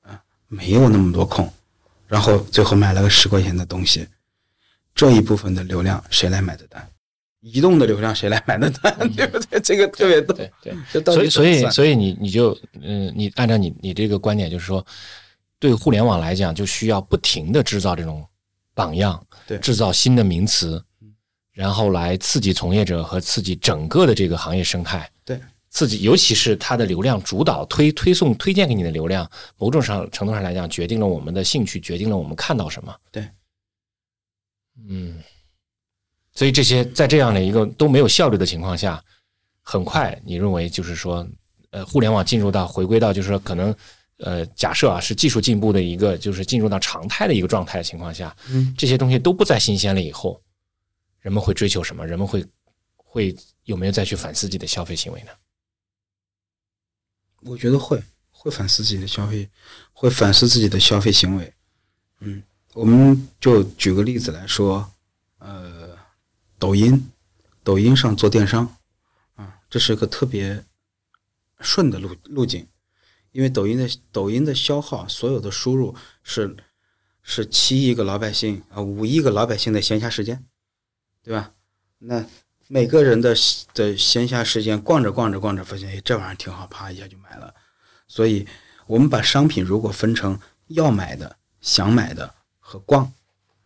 [0.02, 1.52] 啊，没有那么多空，
[2.10, 4.04] 然后最后买了个十块钱的东西，
[4.96, 6.84] 这一部分的流量谁来买的单？
[7.40, 8.92] 移动的流量谁来买的单？
[9.14, 9.60] 对不对？
[9.60, 10.34] 这个特别逗。
[10.34, 10.50] 对
[10.92, 14.84] 对，所以所以所以你你就嗯，你按照你你这个观点，就是说，
[15.60, 18.26] 对互联网来讲，就需要不停的制造这种
[18.74, 19.24] 榜样。
[19.46, 20.84] 对，制造新的名词，
[21.52, 25.08] 然后来刺激从业者和刺激整个的这个行业生态。
[25.70, 32.94] 对，刺激，尤其是它的流量主导推推送推荐给你的流量，某种上程度上来讲，决定了我们的兴趣，决定了我们看到什么。
[33.10, 33.28] 对，
[34.88, 35.22] 嗯，
[36.32, 39.02] 所以这些在这样的一个都没有效率的情况下，
[39.62, 41.26] 很快你认为就是说，
[41.70, 43.74] 呃，互联网进入到回归到就是说可能。
[44.22, 50.38] 呃，假设啊是技术进步的一个，就是进入到常态的一个状态的情况下，嗯，这些东西都不再新鲜了以后，
[51.20, 52.06] 人们会追求什么？
[52.06, 52.44] 人们会
[52.96, 55.30] 会有没有再去反思自己的消费行为呢？
[57.40, 59.48] 我觉得会会反思自己的消费，
[59.92, 61.52] 会反思自己的消费行为。
[62.20, 62.42] 嗯，
[62.74, 64.92] 我们就举个例子来说，
[65.38, 65.96] 呃，
[66.58, 67.10] 抖音，
[67.62, 68.76] 抖音上做电商，
[69.36, 70.64] 啊，这是个特别
[71.60, 72.66] 顺的路路径。
[73.32, 76.56] 因为抖音的抖音的消耗，所有的输入是
[77.22, 80.44] 是七亿个老百姓啊，五亿个老百姓的闲暇时间，
[81.22, 81.54] 对吧？
[81.98, 82.26] 那
[82.72, 83.34] 每个人的
[83.74, 87.52] 的闲暇时间，逛着逛着逛着，发现哎，这玩意儿挺好，啪一下就买了。
[88.06, 88.46] 所以，
[88.86, 93.12] 我们把商品如果分成要买的、想买的和逛，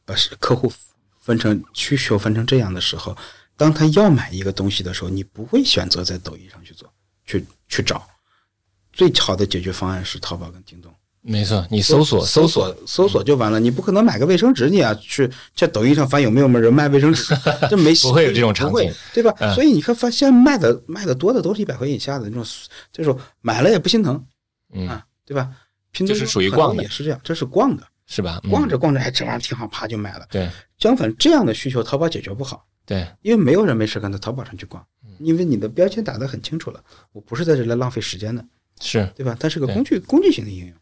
[0.07, 0.73] 把客户
[1.21, 3.15] 分成需求分成这样的时候，
[3.59, 6.91] 当他要买一个东西的时候，你不会选择在抖音上去做，
[7.27, 8.09] 去去找。
[8.91, 10.91] 最好的解决方案是淘宝跟京东，
[11.27, 13.59] 没错，你搜索搜索搜索就完了。
[13.59, 17.35] 你不可能买个卫生纸，你啊去在抖音上翻有没有人卖卫生纸，
[17.71, 19.33] 这没不会有这种场景，对吧？
[19.55, 22.45] 所以你看，发现卖的卖的多的都是一百块以下的那种，
[22.93, 24.23] 这种买了也不心疼，
[24.87, 25.49] 啊，对吧？
[25.93, 28.39] 拼多多是属于逛的，也是这样，这是逛的，是吧？
[28.51, 30.27] 逛着逛着，哎，这玩意儿挺好，啪就买了。
[30.31, 30.47] 对，
[30.77, 34.85] 相反，这样的需求淘宝解决不好，对，因为没有人没事干到淘宝上去逛，
[35.21, 36.79] 因为你的标签打得很清楚了，
[37.13, 38.45] 我不是在这来浪费时间的。
[38.81, 39.37] 是对吧？
[39.39, 40.75] 它是个工具，工具型的应用。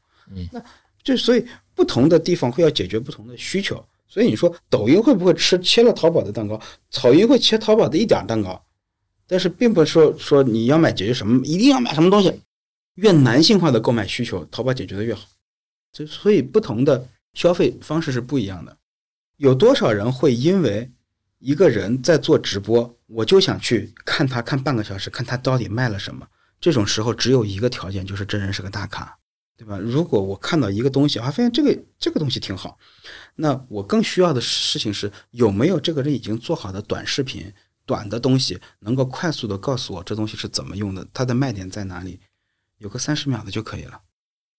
[0.53, 0.62] 那
[1.03, 3.85] 就所以不同的地方会要解决不同的需求。
[4.09, 6.61] 所以你说抖音会不会吃切了淘宝的蛋糕？
[6.91, 8.62] 草鱼会切淘宝的一点蛋糕，
[9.26, 12.33] 但是并不是说说你要买解决什么，一定要买什么东西。
[12.97, 15.26] 越男性化的购买需求，淘宝解决的越好。
[15.93, 18.76] 就所以不同的消费方式是不一样的。
[19.39, 20.91] 有多少人会因为
[21.39, 26.26] 一个人在做直播，我就想去看他看半个小时，看他到底卖了什么？
[26.61, 29.16] 这种时候只有一个条件，就是真人是个大咖，
[29.57, 29.79] 对吧？
[29.79, 32.77] 如果我看到一个东西，啊，发现这个这个东西挺好，
[33.37, 37.53] 那我更需要的事情是有没有这个人已经做好的短视频、
[37.87, 42.19] 短的东西，能够快速的告诉我这东西是怎么用的，它的卖点在哪里，
[42.79, 44.01] 有个三十秒的就可以了。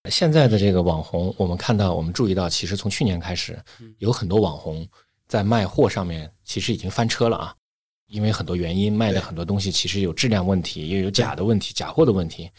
[0.10, 3.62] 现在的这个网红，我们看到，我们注意到，其实从去年开始，
[3.98, 4.88] 有很多网红
[5.28, 7.56] 在卖货上面其实已经翻车了啊。
[8.08, 12.50] 因为很多原因，卖的很多东西其实有质量问题，又有假的问题、假货的问题。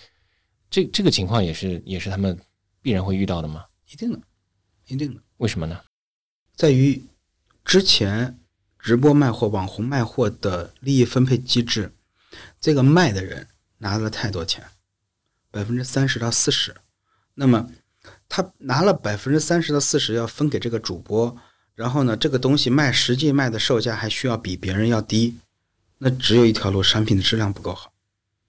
[0.74, 2.36] 这这个情况也是也是他们
[2.82, 3.64] 必然会遇到的吗？
[3.92, 4.18] 一定的，
[4.88, 5.20] 一定的。
[5.36, 5.80] 为什么呢？
[6.56, 7.00] 在于
[7.64, 8.40] 之前
[8.76, 11.94] 直播卖货、网红卖货的利益分配机制，
[12.60, 13.46] 这个卖的人
[13.78, 14.64] 拿了太多钱，
[15.52, 16.74] 百分之三十到四十。
[17.34, 17.70] 那么
[18.28, 21.36] 他拿了百分之三十到四十要分给这个主播，
[21.76, 25.38] 然后呢，这个东西卖实际卖的售价还需要比别人要低。
[25.98, 27.92] 那只有一条路，产品的质量不够好，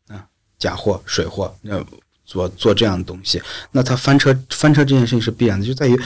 [0.08, 1.86] 啊，假货、水货，那
[2.26, 6.00] 做做这样的东西，那他翻车翻车这件事情是必然的，就在于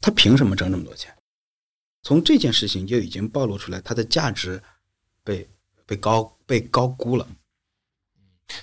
[0.00, 1.12] 他凭什么挣这么多钱？
[2.02, 4.62] 从这件事情就已经暴露出来，它的价值
[5.24, 5.48] 被
[5.86, 7.26] 被高被高估了。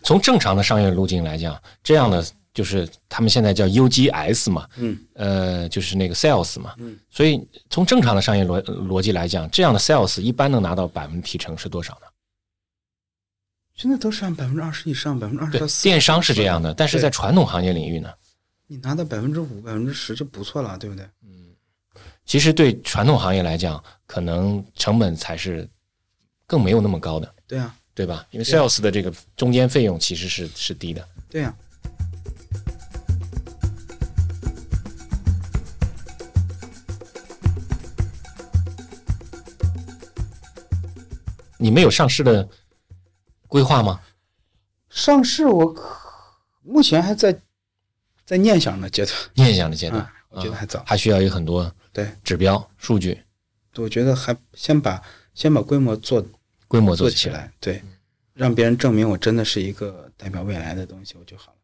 [0.04, 12.08] 从正常的商业路径来讲，这样的就是他们现在叫 UGS 嘛，嗯，呃，就是那个 sales 嘛，嗯，所以从正常的商业逻逻辑来讲，这样的 sales 一般能拿到百分提成是多少呢？
[13.82, 15.82] 现在都是按百分之二十以上，百分之二十到四。
[15.82, 18.14] 电商是这样的，但是在传统行业领域呢，
[18.68, 21.04] 你拿到百分之五、百分之十就不错了，对不对？
[21.24, 21.50] 嗯，
[22.24, 25.68] 其实对传统行业来讲，可能成本才是
[26.46, 28.24] 更没有那么高的，对啊，对吧？
[28.30, 31.04] 因为 sales 的这个中间费用其实是是低的。
[31.28, 31.52] 对呀、
[41.58, 42.48] 你们有上市的
[43.52, 44.00] 规划吗？
[44.90, 45.84] 上市我可
[46.62, 47.38] 目前还在
[48.24, 50.82] 在念想的阶段，念想的阶段，啊我觉得还早。
[50.88, 53.22] 还需要有很多对，指标数据
[53.76, 56.26] 我觉得还先把先把规模做
[56.70, 57.84] 规模做起起来，对，
[58.34, 61.58] 让别人证明我真的是一个代表未来的东西，我就好了。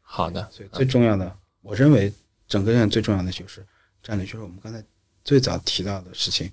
[0.00, 2.10] 好的，所以最重要的，我认为
[2.48, 3.62] 整个院最重要的就是
[4.02, 4.82] 战略，就是我们刚才
[5.22, 6.50] 最早提到的事情，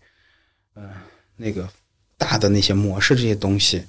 [0.73, 0.91] 呃，
[1.37, 1.69] 那个
[2.17, 3.85] 大的那些模式这些东西，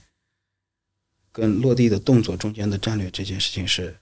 [1.33, 3.97] 跟落地的动作中间的战略这件事情是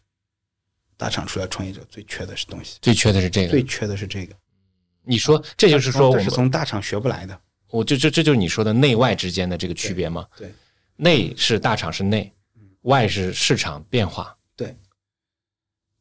[0.96, 3.50] 大厂出来创业者最缺的是东西，最缺的是这个。
[3.50, 4.34] 最缺的是这个。
[5.02, 7.40] 你说这就是说我们是从大厂学不来的。
[7.68, 10.26] 我就这这就是你说的内外之间的这个区别吗？
[10.36, 10.52] 对
[10.96, 12.30] 内是大厂是内，
[12.82, 14.36] 外是市场变化。
[14.56, 14.76] 对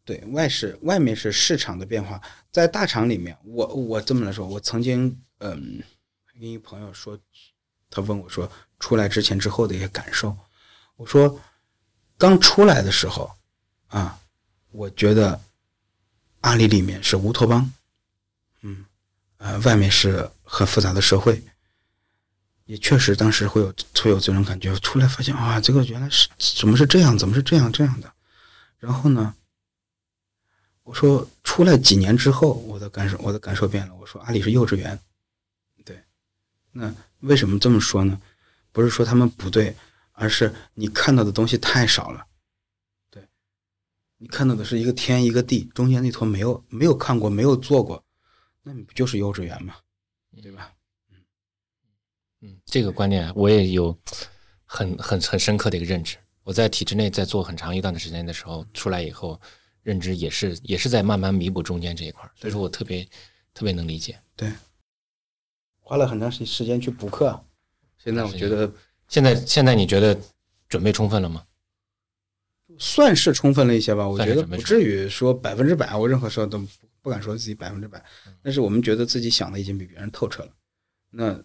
[0.03, 2.19] 对，外是外面是市场的变化，
[2.51, 5.81] 在大厂里面，我我这么来说，我曾经嗯
[6.33, 7.17] 跟一朋友说，
[7.89, 10.35] 他问我说出来之前之后的一些感受，
[10.99, 11.39] 我说
[12.17, 13.31] 刚出来的时候
[13.87, 14.19] 啊，
[14.71, 15.39] 我觉得
[16.41, 17.71] 阿里里面是乌托邦，
[18.63, 18.85] 嗯
[19.37, 21.41] 呃，外面是很复杂的社会。
[22.65, 24.75] 也确实，当时会有会有这种感觉。
[24.79, 28.11] 出来发现啊，这个原来是怎么是这样，怎么是这样这样的。
[28.77, 29.33] 然后呢，
[30.83, 33.95] 我说出来几年之后，我的感受我的感受变了。
[33.95, 34.99] 我说阿里是幼稚园，
[35.85, 36.03] 对。
[36.73, 38.19] 那为什么这么说呢？
[38.73, 39.75] 不是说他们不对，
[40.19, 42.27] 而是你看到的东西太少了。
[43.09, 43.25] 对，
[44.17, 48.03] 你看到的是一个天一个地，中间那坨没有没有看过，没有做过，
[48.61, 49.75] 那你不就是幼稚园吗？
[50.43, 50.73] 对吧？
[51.09, 51.17] 嗯
[52.41, 53.97] 嗯，这个观念我也有
[54.65, 56.17] 很很很深刻的一个认知。
[56.43, 59.39] 我在体制内在做很长一段的时间的时候，出来以后
[59.83, 63.07] 认知也是也是在慢慢弥补中间这一块儿，所以说我特别
[63.53, 64.19] 特别能理解。
[64.35, 64.51] 对，
[65.79, 67.45] 花了很长时时间去补课，
[67.97, 68.71] 现在我觉得
[69.09, 70.17] 现在现在你觉得
[70.69, 71.43] 准备充分了吗？
[72.77, 74.07] 算是充分了一些吧。
[74.07, 76.67] 我觉得不至于说百分之百，我任何时候都不
[77.01, 78.01] 不敢说自己百分之百，
[78.41, 80.51] 但是我们觉得自己想的已经比别人透彻了，
[81.09, 81.43] 那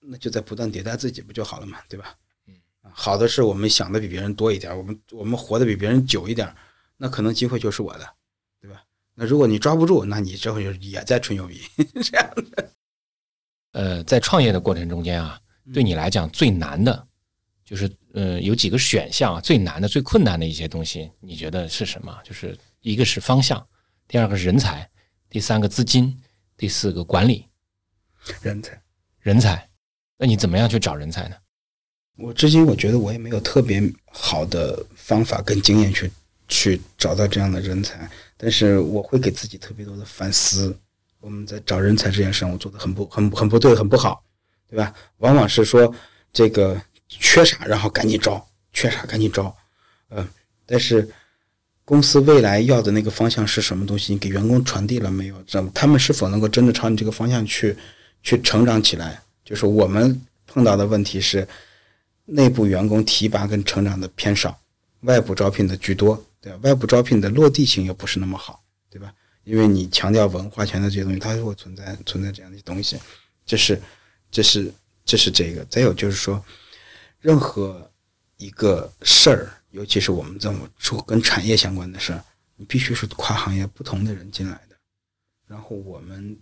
[0.00, 2.14] 那就在不断迭代自己不就好了嘛，对吧？
[2.46, 2.54] 嗯，
[2.92, 6.54] 好的是我们想的比别人多一点，我们我们活得比别人久一点，
[6.96, 8.08] 那可能机会就是我的，
[8.60, 8.84] 对吧？
[9.14, 11.60] 那如果你抓不住，那你这会就也在吹牛逼，
[12.02, 12.70] 这样的。
[13.72, 15.40] 呃，在创业的过程中间啊，
[15.72, 17.06] 对你来讲最难的，
[17.64, 22.18] 就是呃有几个选项啊，最难的、最困难的一些东西，你觉得是什么？
[22.24, 23.64] 就是一个是方向，
[24.08, 24.88] 第二个是人才，
[25.28, 26.18] 第三个资金，
[26.56, 27.46] 第四个管理
[28.40, 28.82] 人才。
[29.20, 29.68] 人才。
[30.16, 31.36] 那你怎么样去找人才呢？
[32.16, 36.10] 我至今我觉得我也没有特别好的方法跟经验去
[36.46, 40.76] 去找到这样的人才，但是我会给自己特别多的反思。
[41.20, 44.22] 我们在找人才这件事上，我做的很不很很不对，很不好，
[44.72, 44.94] 对吧？
[45.18, 45.94] 往往是说
[46.32, 48.42] 这个缺啥，然后赶紧招，
[48.72, 49.54] 缺啥赶紧招，
[50.08, 50.26] 嗯、
[50.64, 51.06] 但是
[51.84, 55.42] 公司未来要的那个方向是什么东西，你给员工传递了没有？
[55.42, 57.76] 怎么他们是否能够真的朝你这个方向去
[58.22, 59.20] 去成长起来？
[59.44, 61.46] 就是我们碰到的问题是，
[62.24, 64.58] 内部员工提拔跟成长的偏少，
[65.00, 66.58] 外部招聘的居多，对吧？
[66.62, 69.12] 外部招聘的落地性又不是那么好，对吧？
[69.44, 72.96] 因为你强调文化权的这些东西，它就会存在存在这样的一些东西，
[73.44, 73.78] 这是
[74.32, 74.72] 这是
[75.04, 75.64] 这是这个。
[75.66, 76.44] 再有就是说，
[77.20, 77.88] 任何
[78.38, 82.24] 一个事儿，尤其是我们这么说跟产业相关的事儿，
[82.56, 84.76] 你必须是跨行业不同的人进来的。
[85.46, 86.36] 然后我们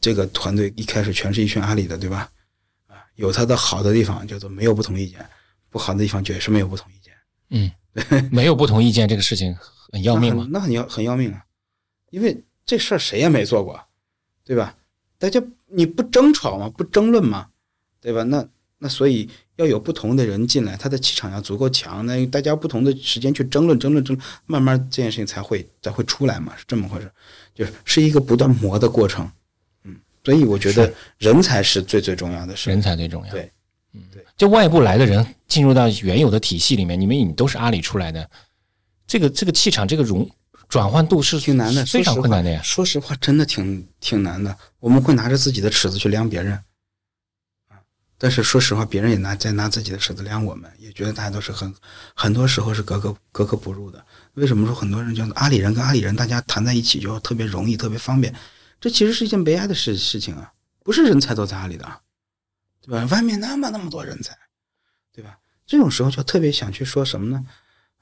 [0.00, 2.30] 这个团队一开始全是一群阿里的，对吧？
[2.88, 5.20] 啊，有它的好的地方，叫做没有不同意见；
[5.68, 7.14] 不好的地方，绝是没有不同意见。
[7.50, 7.70] 嗯，
[8.32, 9.54] 没有不同意见这个事情
[9.92, 10.48] 很要命吗？
[10.50, 11.44] 那很那很要很要命啊，
[12.10, 13.78] 因为这事儿谁也没做过，
[14.42, 14.76] 对吧？
[15.18, 15.40] 大家
[15.74, 16.70] 你不争吵吗？
[16.76, 17.48] 不争论吗？
[18.00, 18.22] 对吧？
[18.24, 18.46] 那
[18.78, 27.10] 那所以要有不同的人进来，他的气场要足够强，那大家不同的时间去争论争论争论，慢慢这件事情才会才会出来嘛，是这么回事，
[27.54, 29.30] 就是是一个不断磨的过程。
[29.84, 32.68] 嗯，所以我觉得人才是最最重要的事。
[32.68, 33.32] 人才最重要。
[33.32, 33.50] 对，
[33.94, 34.22] 嗯，对。
[34.36, 38.28] 就外部来的人进入到原有的体系里面，你们你都是阿里出来的，
[39.06, 40.28] 这个这个气场，这个融
[40.74, 42.60] 转换度是挺难的，非常困难的呀。
[42.64, 44.58] 说实话，真的挺挺难的。
[44.80, 46.52] 我们会拿着自己的尺子去量别人，
[47.68, 47.78] 啊，
[48.18, 51.72] 但是说实话，别人也拿在拿自己的尺子量我们，也觉得大家都是很
[52.12, 54.04] 很多时候是格格格格不入的。
[54.32, 58.34] 为什么说很多人觉得阿里人跟阿里人大家谈在一起就特别容易、特别方便？
[58.80, 60.52] 这其实是一件悲哀的事事情啊！
[60.82, 61.88] 不是人才都在阿里的，
[62.82, 63.06] 对吧？
[63.14, 64.36] 外面那么那么多人才，
[65.12, 65.38] 对吧？
[65.64, 67.46] 这种时候就特别想去说什么呢？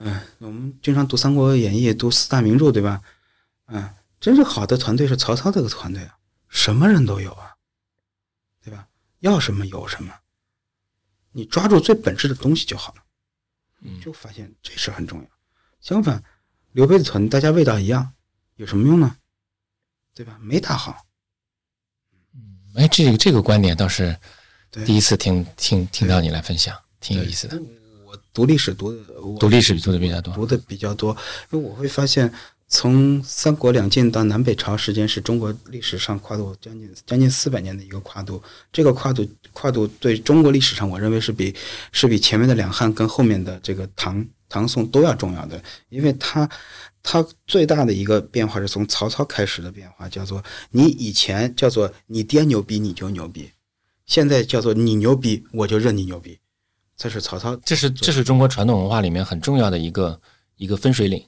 [0.05, 3.01] 嗯，我们经常读《三国演义》，读四大名著，对吧？
[3.67, 3.89] 嗯，
[4.19, 7.55] 真正好的团队是曹操这个团队啊，什么人都有啊，
[8.61, 8.89] 对吧？
[9.21, 10.13] 要什么有什么，
[11.31, 13.03] 你抓住最本质的东西就好了。
[13.85, 15.29] 嗯就发现这事很重要。
[15.81, 16.23] 相反，
[16.73, 18.13] 刘备的团大家味道一样，
[18.57, 19.17] 有什么用呢？
[20.15, 20.37] 对吧？
[20.41, 21.07] 没打好。
[22.75, 24.19] 哎，这个这个观点倒是
[24.71, 27.63] 对第一次听听听到你来分享，挺有意思的。
[28.33, 31.15] 我读历史读的，我读历史读的比较多，读的比较多，
[31.51, 32.33] 因为我会发现，
[32.67, 38.43] 从三国两晋到南北朝时间是中国历史上跨度将近将近四百年的一个跨度。
[38.73, 41.55] 这个跨度跨度对中国历史上，我认为是比
[41.93, 46.49] 是比前面的两汉跟后面的这个唐唐宋都要重要的，因为它
[47.03, 53.51] 它最大的一个变化是从曹操开始的变化，叫做你以前叫做你爹牛逼你就牛逼，
[54.07, 56.39] 现在叫做你牛逼我就认你牛逼，
[57.03, 60.21] 这是曹操这是这是中国传统文化里面很重要的一个
[60.55, 61.21] 一个分水岭。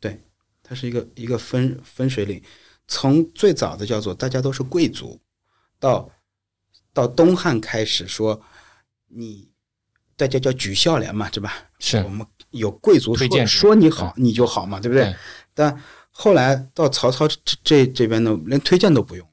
[0.00, 0.20] 对，
[0.60, 2.42] 它是一个一个分分水岭。
[2.88, 5.20] 从最早的叫做大家都是贵族，
[5.78, 6.10] 到
[6.92, 8.42] 到东汉开始说
[9.06, 9.48] 你
[10.16, 11.54] 大家叫举孝廉嘛，对吧？
[11.78, 15.04] 是我们有贵族说推荐说你好你就好嘛，对不对？
[15.04, 15.16] 对
[15.54, 19.24] 但后来到曹操这这这边呢，连推荐都不用。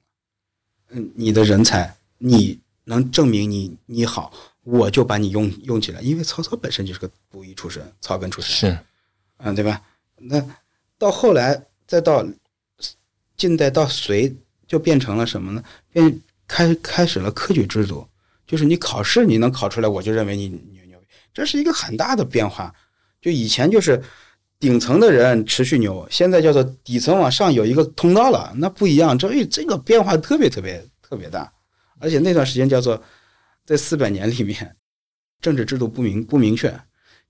[0.90, 4.32] 嗯，你的人才你能证明你你好，
[4.64, 8.72] 我就把你用用起来，因为曹操本身就是个布衣出身，草根出身。
[8.72, 8.80] 是，
[9.38, 9.82] 嗯，对吧？
[10.18, 10.44] 那
[10.98, 12.26] 到后来，再到
[13.36, 14.36] 近代到隋，
[14.68, 15.64] 就变成了什么呢？
[15.92, 18.08] 变开开始了科举制度，
[18.46, 22.74] 就是你考试你能考出来，我就认为你牛牛逼，这是一个很大的变化。
[23.20, 24.02] 就以前就是
[24.60, 29.18] 顶层的人持续牛，现在叫做底层往上有一个通道了，那不一样。
[29.18, 31.52] 这这个变化特别特别特别大，
[32.00, 33.02] 而且那段时间叫做
[33.66, 34.76] 在四百年里面，
[35.40, 36.80] 政治制度不明不明确。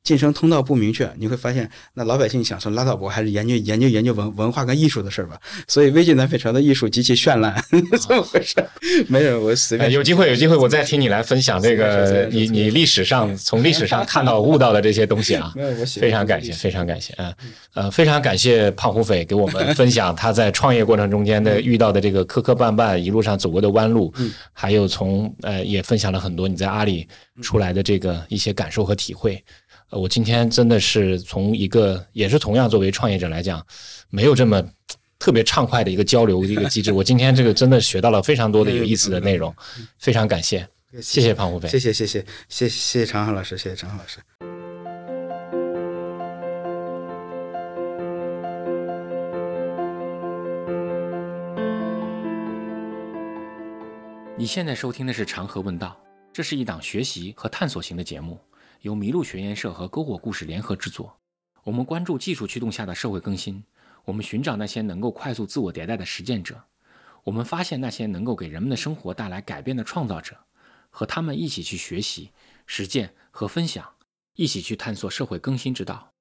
[0.04, 5.39] 晋升通道不明确，你会发现，那老百姓想说拉倒吧，还是研究研究研究文文化跟艺术的事儿吧。
[5.68, 7.64] 所以魏晋南北朝的艺术极其绚烂，
[8.02, 8.68] 这么回事儿？
[9.08, 15.54] 没有，我随哎，便有机会有机会，我再听你来分享这个 你你历史上从历史上看到悟到的这些东西啊。
[15.56, 17.34] 没有，我喜欢非常感谢，非常感谢，嗯，
[17.76, 24.12] 呃，非常感谢胖虎匪给我们分享他在创业过程中间的遇到的这个磕磕绊绊，一路上走过的弯路，
[24.52, 27.08] 还有从呃也分享了很多你在阿里
[27.43, 29.43] 出来的这个一些感受和体会。
[29.92, 33.64] 呃，我今天真的是从一个也是同样作为创业者来讲，
[34.10, 34.64] 没有这么
[35.20, 36.94] 特别畅快的一个交流的一个机制。
[36.94, 39.54] 我今天这个真的学到了非常多的有意思的内容，
[40.00, 40.66] 非常感谢，
[41.02, 41.68] 谢谢胖虎飞。
[41.68, 44.20] 谢谢谢谢谢谢谢常浩老师，谢谢常浩老师。
[54.38, 56.00] 你现在收听的是《长河问道》，
[56.32, 58.39] 这是一档学习和探索型的节目，
[58.82, 61.16] 由麋鹿学研社和篝火故事联合制作。
[61.64, 63.64] 我们关注技术驱动下的社会更新，
[64.04, 66.60] 我们寻找那些能够快速自我迭代的实践者，
[67.24, 70.36] 我们发现那些能够给人们的生活带来改变的创造者，
[70.90, 72.32] 和他们一起去学习、
[72.66, 73.88] 实践和分享，
[74.34, 76.12] 一起去探索社会更新之道。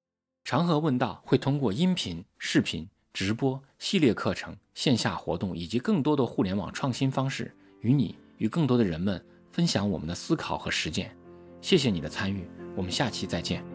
[0.43, 11.17] 长河问道会通过音频、视频、直播、系列课程、线下活动以及更多的互联网创新方式，与你与更多的人们分享我们的思考和实践。
[11.61, 13.70] 谢谢你的参与，我们下期再见。